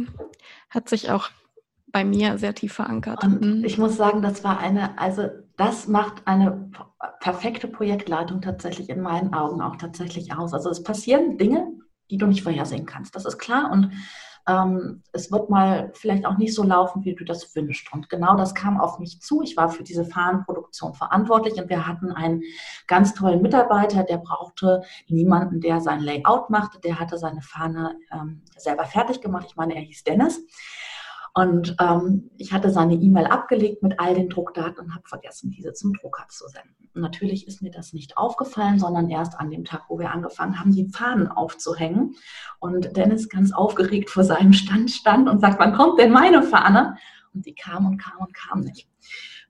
hat 0.69 0.89
sich 0.89 1.12
auch 1.12 1.29
bei 1.88 2.03
mir 2.03 2.38
sehr 2.38 2.53
tief 2.53 2.73
verankert. 2.73 3.23
Und 3.23 3.41
mhm. 3.41 3.63
ich 3.65 3.77
muss 3.77 3.97
sagen, 3.97 4.21
das 4.21 4.43
war 4.43 4.60
eine, 4.60 4.99
also 4.99 5.29
das 5.58 5.88
macht 5.88 6.27
eine 6.27 6.69
perfekte 7.19 7.67
Projektleitung 7.67 8.41
tatsächlich 8.41 8.89
in 8.89 9.01
meinen 9.01 9.34
Augen 9.34 9.62
auch 9.62 9.75
tatsächlich 9.75 10.34
aus. 10.34 10.53
Also 10.53 10.69
es 10.69 10.84
passieren 10.84 11.38
Dinge 11.38 11.67
die 12.10 12.17
du 12.17 12.25
nicht 12.25 12.43
vorhersehen 12.43 12.86
kannst. 12.86 13.15
Das 13.15 13.25
ist 13.25 13.38
klar 13.38 13.71
und 13.71 13.91
ähm, 14.49 15.03
es 15.12 15.31
wird 15.31 15.49
mal 15.49 15.91
vielleicht 15.93 16.25
auch 16.25 16.38
nicht 16.38 16.55
so 16.55 16.63
laufen, 16.63 17.05
wie 17.05 17.13
du 17.13 17.23
das 17.23 17.55
wünschst. 17.55 17.93
Und 17.93 18.09
genau 18.09 18.35
das 18.35 18.55
kam 18.55 18.79
auf 18.79 18.97
mich 18.97 19.21
zu. 19.21 19.43
Ich 19.43 19.55
war 19.55 19.69
für 19.69 19.83
diese 19.83 20.05
Fahnenproduktion 20.05 20.95
verantwortlich 20.95 21.62
und 21.62 21.69
wir 21.69 21.85
hatten 21.85 22.12
einen 22.12 22.41
ganz 22.88 23.13
tollen 23.13 23.41
Mitarbeiter, 23.41 24.03
der 24.03 24.17
brauchte 24.17 24.81
niemanden, 25.07 25.62
der 25.62 25.81
sein 25.81 25.99
Layout 25.99 26.49
machte. 26.49 26.79
Der 26.79 26.99
hatte 26.99 27.17
seine 27.19 27.41
Fahne 27.41 27.95
ähm, 28.12 28.41
selber 28.57 28.85
fertig 28.85 29.21
gemacht. 29.21 29.45
Ich 29.49 29.55
meine, 29.55 29.75
er 29.75 29.81
hieß 29.81 30.03
Dennis. 30.03 30.41
Und 31.39 31.78
ähm, 31.80 32.30
ich 32.36 32.52
hatte 32.52 32.69
seine 32.69 32.95
E-Mail 32.95 33.28
abgelegt 33.28 33.82
mit 33.82 33.97
all 33.97 34.13
den 34.13 34.28
Druckdaten 34.28 34.84
und 34.84 34.93
habe 34.93 35.08
vergessen, 35.08 35.52
diese 35.52 35.71
zum 35.71 35.93
Drucker 35.93 36.25
zu 36.28 36.49
senden. 36.49 36.89
Und 36.93 37.02
natürlich 37.02 37.47
ist 37.47 37.62
mir 37.62 37.71
das 37.71 37.93
nicht 37.93 38.17
aufgefallen, 38.17 38.78
sondern 38.78 39.10
erst 39.10 39.39
an 39.39 39.49
dem 39.49 39.63
Tag, 39.63 39.84
wo 39.88 39.97
wir 39.99 40.12
angefangen 40.12 40.60
haben, 40.60 40.73
die 40.73 40.89
Fahnen 40.89 41.30
aufzuhängen. 41.30 42.17
Und 42.60 42.97
Dennis 42.97 43.30
ganz 43.30 43.54
aufgeregt 43.54 44.10
vor 44.10 44.25
seinem 44.25 44.52
Stand 44.52 44.91
stand 44.91 45.30
und 45.30 45.39
sagt, 45.39 45.60
wann 45.60 45.73
kommt 45.73 45.97
denn 45.97 46.12
meine 46.12 46.43
Fahne? 46.43 46.97
Und 47.34 47.45
die 47.45 47.56
kam 47.56 47.86
und 47.86 47.97
kam 47.97 48.19
und 48.19 48.34
kam 48.34 48.60
nicht. 48.60 48.89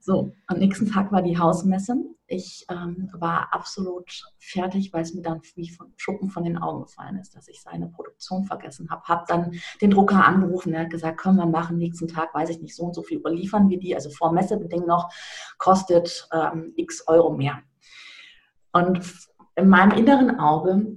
So, 0.02 0.32
am 0.46 0.58
nächsten 0.58 0.90
Tag 0.90 1.12
war 1.12 1.20
die 1.20 1.38
Hausmesse. 1.38 1.94
Ich 2.26 2.64
ähm, 2.70 3.10
war 3.12 3.52
absolut 3.52 4.10
fertig, 4.38 4.94
weil 4.94 5.02
es 5.02 5.12
mir 5.12 5.20
dann 5.20 5.42
wie 5.56 5.68
von 5.68 5.92
Schuppen 5.96 6.30
von 6.30 6.44
den 6.44 6.56
Augen 6.56 6.82
gefallen 6.82 7.18
ist, 7.18 7.36
dass 7.36 7.48
ich 7.48 7.60
seine 7.60 7.88
Produktion 7.88 8.44
vergessen 8.44 8.88
habe. 8.90 9.02
Habe 9.04 9.24
dann 9.28 9.52
den 9.82 9.90
Drucker 9.90 10.24
angerufen, 10.24 10.72
er 10.72 10.84
hat 10.84 10.90
gesagt, 10.90 11.18
können 11.18 11.36
wir 11.36 11.46
machen, 11.46 11.76
nächsten 11.76 12.08
Tag, 12.08 12.34
weiß 12.34 12.48
ich 12.48 12.62
nicht, 12.62 12.74
so 12.74 12.84
und 12.84 12.94
so 12.94 13.02
viel 13.02 13.18
überliefern 13.18 13.68
wir 13.68 13.78
die, 13.78 13.94
also 13.94 14.08
vor 14.10 14.32
Messebedingungen 14.32 14.88
noch, 14.88 15.12
kostet 15.58 16.28
ähm, 16.32 16.72
x 16.76 17.06
Euro 17.06 17.32
mehr. 17.32 17.58
Und 18.72 19.02
in 19.56 19.68
meinem 19.68 19.98
inneren 19.98 20.38
Auge 20.40 20.96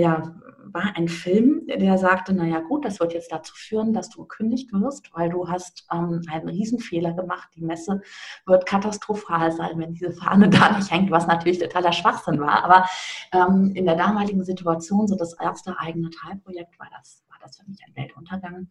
ja, 0.00 0.37
war 0.72 0.96
ein 0.96 1.08
Film, 1.08 1.66
der 1.66 1.98
sagte, 1.98 2.32
naja 2.32 2.60
gut, 2.60 2.84
das 2.84 3.00
wird 3.00 3.12
jetzt 3.12 3.32
dazu 3.32 3.54
führen, 3.54 3.92
dass 3.92 4.08
du 4.10 4.22
gekündigt 4.22 4.72
wirst, 4.72 5.10
weil 5.14 5.30
du 5.30 5.48
hast 5.48 5.86
ähm, 5.92 6.22
einen 6.30 6.48
Riesenfehler 6.48 7.12
gemacht. 7.12 7.48
Die 7.54 7.62
Messe 7.62 8.02
wird 8.46 8.66
katastrophal 8.66 9.52
sein, 9.52 9.78
wenn 9.78 9.94
diese 9.94 10.12
Fahne 10.12 10.48
da 10.50 10.76
nicht 10.76 10.90
hängt, 10.90 11.10
was 11.10 11.26
natürlich 11.26 11.58
totaler 11.58 11.92
Schwachsinn 11.92 12.40
war. 12.40 12.64
Aber 12.64 12.86
ähm, 13.32 13.72
in 13.74 13.86
der 13.86 13.96
damaligen 13.96 14.44
Situation, 14.44 15.06
so 15.06 15.16
das 15.16 15.34
erste 15.34 15.78
eigene 15.78 16.10
Teilprojekt, 16.10 16.78
war 16.78 16.88
das, 16.96 17.24
das 17.40 17.58
für 17.58 17.66
mich 17.66 17.80
ein 17.86 17.96
Weltuntergang. 17.96 18.54
Und 18.56 18.68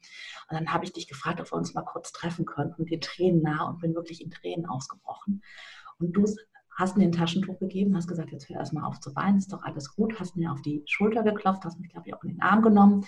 dann 0.52 0.74
habe 0.74 0.86
ich 0.86 0.94
dich 0.94 1.08
gefragt, 1.08 1.40
ob 1.40 1.52
wir 1.52 1.58
uns 1.58 1.74
mal 1.74 1.84
kurz 1.84 2.12
treffen 2.12 2.46
könnten, 2.46 2.86
die 2.86 3.00
Tränen 3.00 3.42
nah 3.42 3.68
und 3.68 3.80
bin 3.80 3.96
wirklich 3.96 4.24
in 4.24 4.32
Tränen 4.32 4.66
ausgebrochen. 4.66 5.42
Und 6.00 6.14
du 6.14 6.26
hast 6.78 6.96
mir 6.96 7.06
ein 7.06 7.12
Taschentuch 7.12 7.60
gegeben, 7.60 7.96
hast 7.96 8.08
gesagt, 8.08 8.32
jetzt 8.32 8.48
hör 8.50 8.58
erstmal 8.58 8.86
auf 8.86 9.00
zu 9.00 9.16
weinen, 9.16 9.40
ist 9.40 9.52
doch 9.52 9.64
alles 9.64 9.96
gut, 9.96 10.20
hast 10.20 10.38
mir 10.38 10.52
auf 10.52 10.62
die 10.62 10.84
Schulter 10.86 11.24
geklopft, 11.24 11.66
hast 11.66 11.80
mich, 11.80 11.90
glaube 11.90 12.08
ich, 12.08 12.14
auch 12.14 12.24
in 12.24 12.30
den 12.30 12.42
Arm 12.42 12.62
genommen 12.62 13.06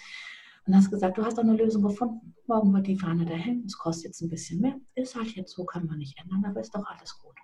und 0.65 0.75
hast 0.75 0.89
gesagt, 0.89 1.17
du 1.17 1.23
hast 1.23 1.37
doch 1.37 1.43
eine 1.43 1.55
Lösung 1.55 1.83
gefunden. 1.83 2.33
Morgen 2.47 2.73
wird 2.73 2.87
die 2.87 2.97
Fahne 2.97 3.25
da 3.25 3.35
hängen, 3.35 3.65
es 3.65 3.77
kostet 3.77 4.05
jetzt 4.05 4.21
ein 4.21 4.29
bisschen 4.29 4.59
mehr, 4.59 4.75
ist 4.95 5.15
halt 5.15 5.35
jetzt 5.35 5.53
so, 5.53 5.65
können 5.65 5.87
wir 5.87 5.97
nicht 5.97 6.19
ändern, 6.19 6.43
aber 6.45 6.59
ist 6.59 6.73
doch 6.73 6.85
alles 6.85 7.17
gut. 7.19 7.35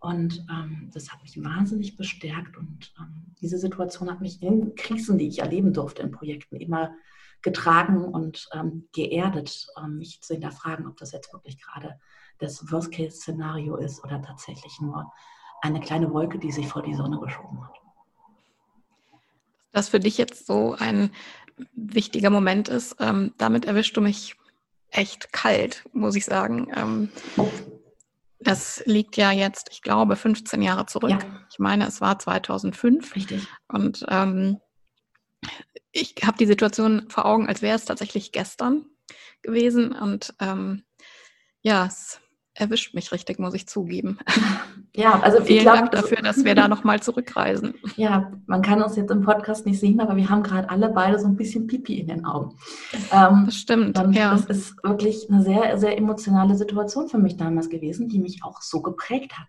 Und 0.00 0.44
ähm, 0.50 0.90
das 0.92 1.10
hat 1.12 1.22
mich 1.22 1.42
wahnsinnig 1.42 1.96
bestärkt 1.96 2.56
und 2.56 2.92
ähm, 2.98 3.34
diese 3.40 3.58
Situation 3.58 4.10
hat 4.10 4.20
mich 4.20 4.42
in 4.42 4.74
Krisen, 4.74 5.18
die 5.18 5.28
ich 5.28 5.38
erleben 5.38 5.72
durfte 5.72 6.02
in 6.02 6.10
Projekten, 6.10 6.56
immer 6.56 6.92
getragen 7.42 8.04
und 8.04 8.48
ähm, 8.52 8.88
geerdet, 8.92 9.68
ähm, 9.78 9.98
mich 9.98 10.20
zu 10.22 10.34
hinterfragen, 10.34 10.86
ob 10.86 10.96
das 10.96 11.12
jetzt 11.12 11.32
wirklich 11.32 11.60
gerade 11.60 11.98
das 12.38 12.70
Worst-Case-Szenario 12.70 13.76
ist 13.76 14.02
oder 14.04 14.20
tatsächlich 14.22 14.80
nur 14.80 15.12
eine 15.62 15.80
kleine 15.80 16.12
Wolke, 16.12 16.38
die 16.38 16.52
sich 16.52 16.68
vor 16.68 16.82
die 16.82 16.94
Sonne 16.94 17.18
geschoben 17.18 17.64
hat. 17.64 17.74
Das 19.72 19.88
für 19.88 20.00
dich 20.00 20.18
jetzt 20.18 20.46
so 20.46 20.74
ein 20.78 21.10
wichtiger 21.74 22.30
Moment 22.30 22.68
ist, 22.68 22.96
ähm, 23.00 23.34
damit 23.38 23.64
erwischst 23.64 23.96
du 23.96 24.00
mich 24.00 24.36
echt 24.90 25.32
kalt, 25.32 25.84
muss 25.92 26.16
ich 26.16 26.24
sagen. 26.24 26.70
Ähm, 26.74 27.10
das 28.38 28.82
liegt 28.86 29.16
ja 29.16 29.32
jetzt, 29.32 29.68
ich 29.72 29.82
glaube, 29.82 30.16
15 30.16 30.62
Jahre 30.62 30.86
zurück. 30.86 31.10
Ja. 31.10 31.18
Ich 31.50 31.58
meine, 31.58 31.86
es 31.86 32.00
war 32.00 32.18
2005. 32.18 33.14
Richtig. 33.16 33.48
Und 33.68 34.04
ähm, 34.08 34.60
ich 35.92 36.14
habe 36.24 36.36
die 36.38 36.46
Situation 36.46 37.08
vor 37.08 37.24
Augen, 37.24 37.48
als 37.48 37.62
wäre 37.62 37.76
es 37.76 37.84
tatsächlich 37.84 38.32
gestern 38.32 38.86
gewesen. 39.42 39.92
Und 39.92 40.34
ähm, 40.40 40.84
ja, 41.62 41.86
es 41.86 42.20
erwischt 42.56 42.94
mich 42.94 43.12
richtig, 43.12 43.38
muss 43.38 43.54
ich 43.54 43.66
zugeben. 43.66 44.18
Ja, 44.98 45.20
also 45.20 45.44
vielen 45.44 45.64
glaub, 45.64 45.74
Dank 45.76 45.90
dafür, 45.90 46.22
dass 46.22 46.42
wir 46.42 46.54
da 46.54 46.68
nochmal 46.68 47.02
zurückreisen. 47.02 47.74
Ja, 47.96 48.32
man 48.46 48.62
kann 48.62 48.82
uns 48.82 48.96
jetzt 48.96 49.10
im 49.10 49.20
Podcast 49.20 49.66
nicht 49.66 49.78
sehen, 49.78 50.00
aber 50.00 50.16
wir 50.16 50.30
haben 50.30 50.42
gerade 50.42 50.70
alle 50.70 50.88
beide 50.88 51.18
so 51.18 51.26
ein 51.26 51.36
bisschen 51.36 51.66
Pipi 51.66 52.00
in 52.00 52.06
den 52.06 52.24
Augen. 52.24 52.56
Ähm, 53.12 53.42
das 53.44 53.56
stimmt. 53.56 53.98
ja. 54.12 54.30
Das 54.30 54.46
ist 54.46 54.82
wirklich 54.82 55.28
eine 55.28 55.42
sehr, 55.42 55.76
sehr 55.76 55.98
emotionale 55.98 56.54
Situation 56.54 57.08
für 57.08 57.18
mich 57.18 57.36
damals 57.36 57.68
gewesen, 57.68 58.08
die 58.08 58.18
mich 58.18 58.42
auch 58.42 58.62
so 58.62 58.80
geprägt 58.80 59.34
hat 59.38 59.48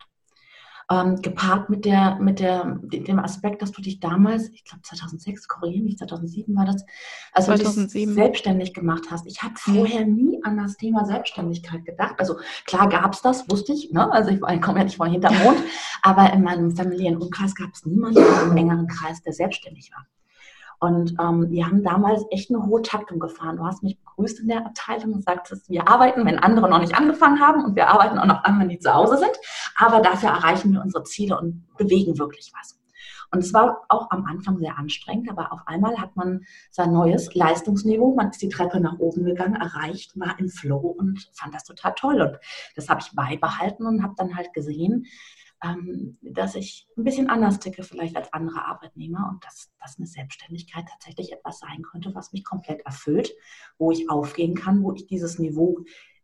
ähm, 0.89 1.21
gepaart 1.21 1.69
mit, 1.69 1.85
der, 1.85 2.15
mit 2.15 2.39
der, 2.39 2.79
dem 2.81 3.19
Aspekt, 3.19 3.61
dass 3.61 3.71
du 3.71 3.81
dich 3.81 3.99
damals, 3.99 4.49
ich 4.49 4.63
glaube 4.63 4.83
2006, 4.83 5.47
korrigiere 5.47 5.83
mich, 5.83 5.97
2007 5.97 6.55
war 6.55 6.65
das, 6.65 6.85
also 7.33 7.53
2007. 7.53 8.13
selbstständig 8.13 8.73
gemacht 8.73 9.05
hast. 9.11 9.27
Ich 9.27 9.43
habe 9.43 9.55
vorher 9.57 10.05
nie 10.05 10.39
an 10.43 10.57
das 10.57 10.77
Thema 10.77 11.05
Selbstständigkeit 11.05 11.85
gedacht. 11.85 12.15
Also 12.19 12.37
klar 12.65 12.87
gab 12.87 13.13
es 13.13 13.21
das, 13.21 13.49
wusste 13.49 13.73
ich, 13.73 13.91
ne? 13.91 14.11
also 14.11 14.29
ich, 14.29 14.39
ich 14.41 14.61
komme 14.61 14.79
ja 14.79 14.85
nicht 14.85 14.97
von 14.97 15.11
hinterm 15.11 15.37
Mond, 15.43 15.57
aber 16.01 16.31
in 16.31 16.41
meinem 16.41 16.75
Familienumkreis 16.75 17.53
gab 17.55 17.73
es 17.73 17.85
niemanden 17.85 18.23
im 18.49 18.55
engeren 18.55 18.87
Kreis, 18.87 19.21
der 19.21 19.33
selbstständig 19.33 19.91
war. 19.93 20.05
Und 20.79 21.15
ähm, 21.19 21.49
wir 21.49 21.65
haben 21.65 21.83
damals 21.83 22.23
echt 22.29 22.51
eine 22.51 22.63
hohe 22.65 22.81
Taktung 22.83 23.19
gefahren. 23.19 23.57
Du 23.57 23.65
hast 23.65 23.81
mich 23.81 23.99
begrüßt 23.99 24.39
in 24.41 24.47
der 24.47 24.65
Abteilung 24.65 25.13
und 25.13 25.23
sagtest, 25.23 25.69
wir 25.69 25.87
arbeiten, 25.87 26.25
wenn 26.25 26.37
andere 26.37 26.69
noch 26.69 26.79
nicht 26.79 26.95
angefangen 26.95 27.39
haben 27.39 27.65
und 27.65 27.75
wir 27.75 27.87
arbeiten 27.87 28.19
auch 28.19 28.25
noch 28.25 28.43
an, 28.43 28.59
wenn 28.59 28.69
die 28.69 28.79
zu 28.79 28.93
Hause 28.93 29.17
sind. 29.17 29.31
Aber 29.75 30.01
dafür 30.01 30.29
erreichen 30.29 30.73
wir 30.73 30.81
unsere 30.81 31.03
Ziele 31.03 31.39
und 31.39 31.65
bewegen 31.77 32.19
wirklich 32.19 32.51
was. 32.55 32.77
Und 33.31 33.39
es 33.39 33.53
war 33.53 33.83
auch 33.89 34.09
am 34.11 34.25
Anfang 34.25 34.57
sehr 34.57 34.77
anstrengend, 34.77 35.29
aber 35.29 35.51
auf 35.51 35.59
einmal 35.65 35.97
hat 35.97 36.15
man 36.15 36.45
sein 36.71 36.93
neues 36.93 37.33
Leistungsniveau, 37.35 38.15
man 38.15 38.29
ist 38.29 38.41
die 38.41 38.49
Treppe 38.49 38.79
nach 38.79 38.99
oben 38.99 39.25
gegangen, 39.25 39.55
erreicht, 39.55 40.17
war 40.17 40.39
im 40.39 40.47
Flow 40.47 40.95
und 40.97 41.29
fand 41.33 41.53
das 41.53 41.65
total 41.65 41.93
toll. 41.95 42.21
Und 42.21 42.39
das 42.75 42.87
habe 42.87 43.01
ich 43.01 43.13
beibehalten 43.13 43.85
und 43.85 44.01
habe 44.01 44.13
dann 44.15 44.35
halt 44.35 44.53
gesehen, 44.53 45.07
dass 46.21 46.55
ich 46.55 46.87
ein 46.97 47.03
bisschen 47.03 47.29
anders 47.29 47.59
ticke 47.59 47.83
vielleicht 47.83 48.15
als 48.15 48.31
andere 48.31 48.65
Arbeitnehmer 48.65 49.29
und 49.31 49.43
dass, 49.43 49.71
dass 49.81 49.97
eine 49.97 50.07
Selbstständigkeit 50.07 50.85
tatsächlich 50.87 51.33
etwas 51.33 51.59
sein 51.59 51.81
könnte, 51.81 52.13
was 52.13 52.31
mich 52.31 52.43
komplett 52.43 52.81
erfüllt, 52.85 53.33
wo 53.77 53.91
ich 53.91 54.09
aufgehen 54.09 54.55
kann, 54.55 54.83
wo 54.83 54.93
ich 54.93 55.07
dieses 55.07 55.39
Niveau 55.39 55.79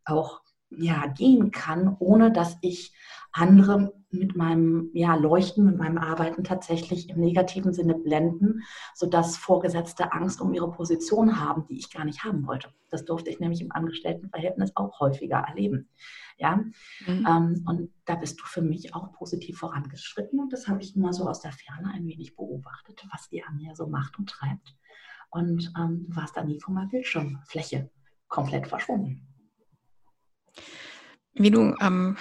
auch 0.05 0.41
ja, 0.69 1.07
gehen 1.07 1.51
kann, 1.51 1.95
ohne 1.99 2.31
dass 2.31 2.57
ich 2.61 2.93
andere 3.31 3.93
mit 4.13 4.35
meinem 4.35 4.89
ja, 4.93 5.15
Leuchten, 5.15 5.65
mit 5.65 5.77
meinem 5.77 5.97
Arbeiten 5.97 6.43
tatsächlich 6.43 7.09
im 7.09 7.19
negativen 7.19 7.73
Sinne 7.73 7.95
blenden, 7.95 8.63
sodass 8.93 9.37
Vorgesetzte 9.37 10.13
Angst 10.13 10.39
um 10.41 10.53
ihre 10.53 10.71
Position 10.71 11.39
haben, 11.39 11.65
die 11.67 11.77
ich 11.77 11.91
gar 11.91 12.05
nicht 12.05 12.23
haben 12.23 12.45
wollte. 12.47 12.69
Das 12.89 13.05
durfte 13.05 13.29
ich 13.29 13.39
nämlich 13.39 13.61
im 13.61 13.71
Angestelltenverhältnis 13.71 14.71
auch 14.75 14.99
häufiger 14.99 15.37
erleben. 15.37 15.89
Ja? 16.37 16.57
Mhm. 17.05 17.27
Ähm, 17.27 17.65
und 17.67 17.93
da 18.05 18.15
bist 18.15 18.39
du 18.39 18.45
für 18.45 18.61
mich 18.61 18.93
auch 18.93 19.11
positiv 19.13 19.57
vorangeschritten 19.57 20.39
und 20.39 20.53
das 20.53 20.67
habe 20.67 20.81
ich 20.81 20.95
immer 20.95 21.13
so 21.13 21.27
aus 21.27 21.41
der 21.41 21.51
Ferne 21.51 21.91
ein 21.93 22.05
wenig 22.05 22.35
beobachtet, 22.35 23.05
was 23.11 23.29
die 23.29 23.43
Anja 23.43 23.75
so 23.75 23.87
macht 23.87 24.17
und 24.19 24.29
treibt. 24.29 24.75
Und 25.31 25.73
ähm, 25.77 26.05
du 26.07 26.15
warst 26.15 26.37
da 26.37 26.43
nie 26.43 26.59
von 26.59 26.75
meiner 26.75 26.89
Bildschirmfläche 26.89 27.89
komplett 28.27 28.67
verschwunden. 28.67 29.27
Wie 31.33 31.51
du 31.51 31.75
ähm, 31.81 32.17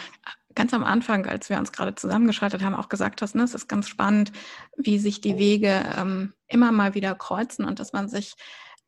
ganz 0.54 0.74
am 0.74 0.84
Anfang, 0.84 1.26
als 1.26 1.48
wir 1.48 1.58
uns 1.58 1.72
gerade 1.72 1.94
zusammengeschaltet 1.94 2.62
haben, 2.62 2.74
auch 2.74 2.88
gesagt 2.88 3.22
hast, 3.22 3.34
ne, 3.34 3.42
es 3.42 3.54
ist 3.54 3.68
ganz 3.68 3.88
spannend, 3.88 4.32
wie 4.76 4.98
sich 4.98 5.20
die 5.20 5.38
Wege 5.38 5.82
ähm, 5.96 6.32
immer 6.48 6.72
mal 6.72 6.94
wieder 6.94 7.14
kreuzen 7.14 7.64
und 7.64 7.78
dass 7.78 7.92
man 7.92 8.08
sich 8.08 8.34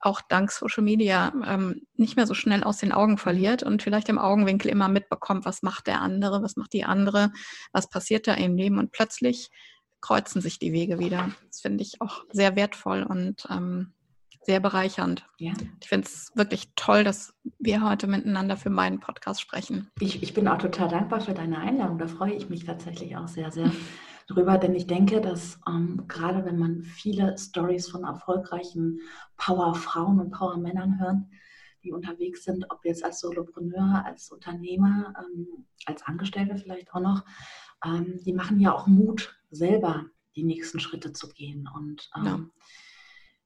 auch 0.00 0.20
dank 0.20 0.50
Social 0.50 0.84
Media 0.84 1.32
ähm, 1.46 1.87
nicht 1.96 2.16
mehr 2.16 2.26
so 2.26 2.34
schnell 2.34 2.62
aus 2.62 2.76
den 2.76 2.92
Augen 2.92 3.16
verliert 3.16 3.62
und 3.62 3.82
vielleicht 3.82 4.10
im 4.10 4.18
Augenwinkel 4.18 4.70
immer 4.70 4.88
mitbekommt, 4.88 5.46
was 5.46 5.62
macht 5.62 5.87
der 5.87 6.02
andere, 6.02 6.42
was 6.42 6.56
macht 6.56 6.74
die 6.74 6.84
andere, 6.84 7.32
was 7.72 7.88
passiert 7.88 8.26
da 8.26 8.34
im 8.34 8.56
Leben 8.56 8.78
und 8.78 8.92
plötzlich 8.92 9.50
kreuzen 10.02 10.42
sich 10.42 10.58
die 10.58 10.74
Wege 10.74 10.98
wieder. 10.98 11.30
Das 11.46 11.60
finde 11.60 11.82
ich 11.82 12.02
auch 12.02 12.24
sehr 12.30 12.54
wertvoll 12.56 13.02
und 13.02 13.46
ähm, 13.48 13.94
sehr 14.44 14.61
bereichernd. 14.61 15.26
Ja. 15.38 15.52
Ich 15.80 15.88
finde 15.88 16.07
es 16.07 16.33
wirklich 16.35 16.68
toll, 16.76 17.04
dass 17.04 17.35
wir 17.59 17.83
heute 17.83 18.07
miteinander 18.07 18.57
für 18.57 18.70
meinen 18.70 19.00
Podcast 19.00 19.40
sprechen. 19.40 19.90
Ich, 20.00 20.22
ich 20.22 20.35
bin 20.35 20.48
auch 20.48 20.59
total 20.59 20.88
dankbar 20.88 21.20
für 21.20 21.35
deine 21.35 21.59
Einladung. 21.59 21.98
Da 21.98 22.07
freue 22.07 22.35
ich 22.35 22.48
mich 22.48 22.64
tatsächlich 22.64 23.16
auch 23.16 23.28
sehr, 23.28 23.50
sehr 23.50 23.70
drüber, 24.28 24.59
denn 24.59 24.74
ich 24.74 24.87
denke, 24.87 25.20
dass 25.20 25.59
ähm, 25.66 26.04
gerade 26.09 26.44
wenn 26.44 26.59
man 26.59 26.83
viele 26.83 27.37
Stories 27.38 27.88
von 27.88 28.04
erfolgreichen 28.04 29.00
Powerfrauen 29.37 30.20
und 30.20 30.30
Powermännern 30.30 30.98
hört, 31.00 31.18
die 31.83 31.92
unterwegs 31.92 32.44
sind, 32.44 32.64
ob 32.70 32.85
jetzt 32.85 33.04
als 33.04 33.20
Solopreneur, 33.20 34.04
als 34.07 34.30
Unternehmer, 34.30 35.12
ähm, 35.18 35.66
als 35.87 36.02
Angestellte 36.02 36.57
vielleicht 36.57 36.94
auch 36.94 37.00
noch, 37.00 37.24
ähm, 37.85 38.18
die 38.24 38.33
machen 38.33 38.59
ja 38.61 38.72
auch 38.72 38.87
Mut, 38.87 39.38
selber 39.50 40.07
die 40.37 40.44
nächsten 40.44 40.80
Schritte 40.80 41.12
zu 41.12 41.28
gehen. 41.28 41.68
Und 41.74 42.11
ähm, 42.16 42.24
ja 42.24 42.40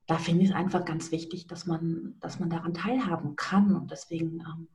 da 0.08 0.16
finde 0.16 0.42
ich 0.42 0.50
es 0.50 0.56
einfach 0.56 0.86
ganz 0.86 1.12
wichtig, 1.12 1.46
dass 1.46 1.66
man, 1.66 2.16
dass 2.20 2.40
man 2.40 2.48
daran 2.48 2.72
teilhaben 2.72 3.36
kann. 3.36 3.76
Und 3.76 3.90
deswegen 3.90 4.40
ähm, 4.40 4.68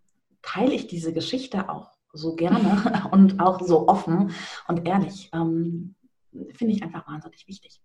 teile 0.44 0.74
ich 0.74 0.88
diese 0.88 1.12
Geschichte 1.12 1.70
auch 1.70 1.90
so 2.14 2.36
gerne 2.36 3.10
und 3.12 3.40
auch 3.40 3.60
so 3.60 3.88
offen 3.88 4.32
und 4.68 4.88
ehrlich. 4.88 5.32
Ähm, 5.34 5.96
finde 6.54 6.74
ich 6.74 6.84
einfach 6.84 7.08
wahnsinnig 7.08 7.48
wichtig. 7.48 7.82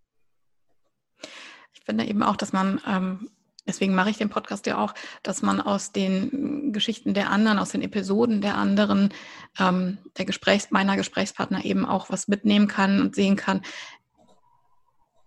Ich 1.73 1.81
finde 1.81 2.05
eben 2.05 2.23
auch, 2.23 2.37
dass 2.37 2.53
man 2.53 2.81
ähm, 2.87 3.31
deswegen 3.69 3.95
mache 3.95 4.11
ich 4.11 4.17
den 4.17 4.31
Podcast 4.31 4.67
ja 4.67 4.79
auch, 4.79 4.95
dass 5.23 5.43
man 5.43 5.61
aus 5.61 5.93
den 5.93 6.73
Geschichten 6.73 7.15
der 7.15 7.31
anderen, 7.31 7.59
aus 7.59 7.71
den 7.71 7.83
Episoden 7.83 8.41
der 8.41 8.57
anderen, 8.57 9.11
ähm, 9.61 9.99
der 10.17 10.25
Gesprächs, 10.25 10.71
meiner 10.71 10.97
Gesprächspartner 10.97 11.65
eben 11.65 11.85
auch 11.85 12.11
was 12.11 12.27
mitnehmen 12.27 12.67
kann 12.67 13.01
und 13.01 13.15
sehen 13.15 13.37
kann. 13.37 13.63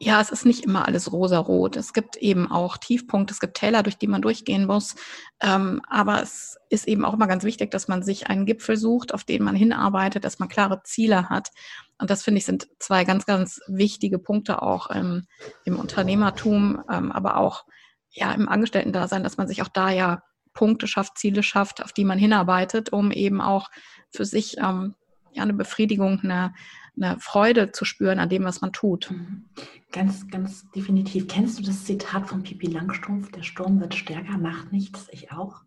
Ja, 0.03 0.19
es 0.19 0.31
ist 0.31 0.47
nicht 0.47 0.63
immer 0.63 0.87
alles 0.87 1.11
rosarot. 1.11 1.75
Es 1.75 1.93
gibt 1.93 2.17
eben 2.17 2.51
auch 2.51 2.77
Tiefpunkte, 2.77 3.35
es 3.35 3.39
gibt 3.39 3.55
Täler, 3.55 3.83
durch 3.83 3.99
die 3.99 4.07
man 4.07 4.23
durchgehen 4.23 4.65
muss. 4.65 4.95
Ähm, 5.39 5.79
aber 5.87 6.23
es 6.23 6.57
ist 6.69 6.87
eben 6.87 7.05
auch 7.05 7.13
immer 7.13 7.27
ganz 7.27 7.43
wichtig, 7.43 7.69
dass 7.69 7.87
man 7.87 8.01
sich 8.01 8.25
einen 8.25 8.47
Gipfel 8.47 8.77
sucht, 8.77 9.13
auf 9.13 9.23
den 9.25 9.43
man 9.43 9.55
hinarbeitet, 9.55 10.25
dass 10.25 10.39
man 10.39 10.49
klare 10.49 10.81
Ziele 10.81 11.29
hat. 11.29 11.51
Und 11.99 12.09
das 12.09 12.23
finde 12.23 12.39
ich 12.39 12.47
sind 12.47 12.67
zwei 12.79 13.03
ganz, 13.05 13.27
ganz 13.27 13.61
wichtige 13.67 14.17
Punkte 14.17 14.63
auch 14.63 14.89
im, 14.89 15.27
im 15.65 15.77
Unternehmertum, 15.77 16.81
ähm, 16.91 17.11
aber 17.11 17.37
auch 17.37 17.65
ja 18.09 18.31
im 18.31 18.49
Angestellten-Dasein, 18.49 19.21
dass 19.21 19.37
man 19.37 19.47
sich 19.47 19.61
auch 19.61 19.67
da 19.67 19.91
ja 19.91 20.23
Punkte 20.53 20.87
schafft, 20.87 21.19
Ziele 21.19 21.43
schafft, 21.43 21.83
auf 21.83 21.93
die 21.93 22.05
man 22.05 22.17
hinarbeitet, 22.17 22.91
um 22.91 23.11
eben 23.11 23.39
auch 23.39 23.69
für 24.09 24.25
sich 24.25 24.57
ähm, 24.57 24.95
ja 25.33 25.43
eine 25.43 25.53
Befriedigung, 25.53 26.19
eine, 26.21 26.53
eine 26.95 27.19
Freude 27.19 27.71
zu 27.71 27.85
spüren 27.85 28.19
an 28.19 28.29
dem, 28.29 28.43
was 28.43 28.61
man 28.61 28.73
tut. 28.73 29.11
Mhm. 29.11 29.49
Ganz, 29.91 30.27
ganz 30.29 30.69
definitiv. 30.71 31.27
Kennst 31.27 31.59
du 31.59 31.63
das 31.63 31.85
Zitat 31.85 32.29
von 32.29 32.43
Pipi 32.43 32.67
Langstrumpf? 32.67 33.31
Der 33.31 33.43
Sturm 33.43 33.79
wird 33.79 33.95
stärker, 33.95 34.37
macht 34.37 34.71
nichts. 34.71 35.07
Ich 35.11 35.31
auch. 35.31 35.63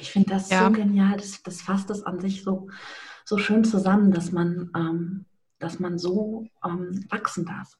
Ich 0.00 0.10
finde 0.10 0.30
das 0.30 0.50
ja. 0.50 0.66
so 0.66 0.72
genial. 0.72 1.16
Das, 1.16 1.42
das 1.42 1.62
fasst 1.62 1.90
es 1.90 2.02
an 2.02 2.20
sich 2.20 2.42
so, 2.42 2.68
so 3.24 3.38
schön 3.38 3.64
zusammen, 3.64 4.12
dass 4.12 4.32
man, 4.32 4.70
ähm, 4.76 5.26
dass 5.58 5.78
man 5.78 5.98
so 5.98 6.46
ähm, 6.64 7.04
wachsen 7.08 7.46
darf 7.46 7.76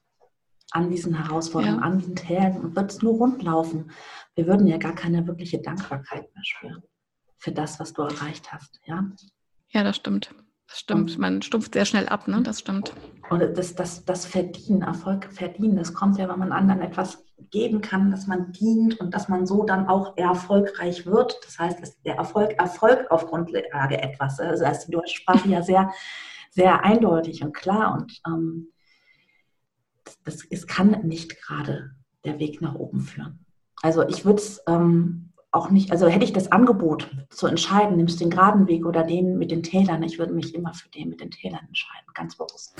an 0.71 0.89
diesen 0.89 1.13
Herausforderungen, 1.13 1.79
ja. 1.79 1.85
an 1.85 1.99
diesen 1.99 2.15
Tälern 2.15 2.57
und 2.57 2.75
wird 2.75 2.91
es 2.91 3.01
nur 3.01 3.15
rundlaufen. 3.15 3.91
Wir 4.35 4.47
würden 4.47 4.67
ja 4.67 4.77
gar 4.77 4.95
keine 4.95 5.27
wirkliche 5.27 5.61
Dankbarkeit 5.61 6.33
mehr 6.33 6.43
spüren 6.43 6.83
für 7.37 7.51
das, 7.51 7.79
was 7.79 7.93
du 7.93 8.03
erreicht 8.03 8.51
hast. 8.53 8.79
Ja, 8.85 9.05
ja 9.69 9.83
das 9.83 9.97
stimmt. 9.97 10.33
Das 10.71 10.79
stimmt. 10.79 11.17
Man 11.17 11.41
stumpft 11.41 11.73
sehr 11.73 11.83
schnell 11.83 12.07
ab, 12.07 12.29
ne? 12.29 12.41
Das 12.41 12.61
stimmt. 12.61 12.93
Und 13.29 13.41
das, 13.57 13.75
das, 13.75 14.05
das 14.05 14.25
Verdienen, 14.25 14.83
Erfolg 14.83 15.25
verdienen, 15.25 15.75
das 15.75 15.93
kommt 15.93 16.17
ja, 16.17 16.29
wenn 16.29 16.39
man 16.39 16.53
anderen 16.53 16.81
etwas 16.81 17.25
geben 17.49 17.81
kann, 17.81 18.09
dass 18.09 18.25
man 18.25 18.53
dient 18.53 18.97
und 19.01 19.13
dass 19.13 19.27
man 19.27 19.45
so 19.45 19.65
dann 19.65 19.89
auch 19.89 20.15
erfolgreich 20.15 21.05
wird. 21.05 21.37
Das 21.43 21.59
heißt, 21.59 21.97
der 22.05 22.15
Erfolg 22.15 22.53
Erfolg 22.57 23.11
auf 23.11 23.25
Grundlage 23.27 24.01
etwas. 24.01 24.39
Also 24.39 24.63
das 24.63 24.79
ist 24.79 24.87
die 24.87 24.91
deutsche 24.93 25.17
Sprache 25.17 25.49
ja 25.49 25.61
sehr, 25.61 25.91
sehr 26.51 26.85
eindeutig 26.85 27.43
und 27.43 27.53
klar. 27.53 27.93
Und 27.93 28.21
ähm, 28.25 28.69
das, 30.23 30.45
es 30.49 30.67
kann 30.67 31.05
nicht 31.05 31.41
gerade 31.41 31.91
der 32.23 32.39
Weg 32.39 32.61
nach 32.61 32.75
oben 32.75 33.01
führen. 33.01 33.45
Also 33.81 34.07
ich 34.07 34.23
würde 34.23 34.39
es 34.39 34.61
ähm, 34.67 35.30
auch 35.51 35.69
nicht, 35.69 35.91
also 35.91 36.07
hätte 36.07 36.23
ich 36.23 36.33
das 36.33 36.51
Angebot 36.51 37.09
zu 37.29 37.47
entscheiden, 37.47 37.97
nimmst 37.97 38.19
du 38.19 38.23
den 38.23 38.31
geraden 38.31 38.67
Weg 38.67 38.85
oder 38.85 39.03
den 39.03 39.37
mit 39.37 39.51
den 39.51 39.63
Tälern, 39.63 40.01
ich 40.01 40.17
würde 40.17 40.33
mich 40.33 40.55
immer 40.55 40.73
für 40.73 40.89
den 40.89 41.09
mit 41.09 41.19
den 41.19 41.31
Tälern 41.31 41.65
entscheiden, 41.67 42.07
ganz 42.13 42.35
bewusst. 42.37 42.75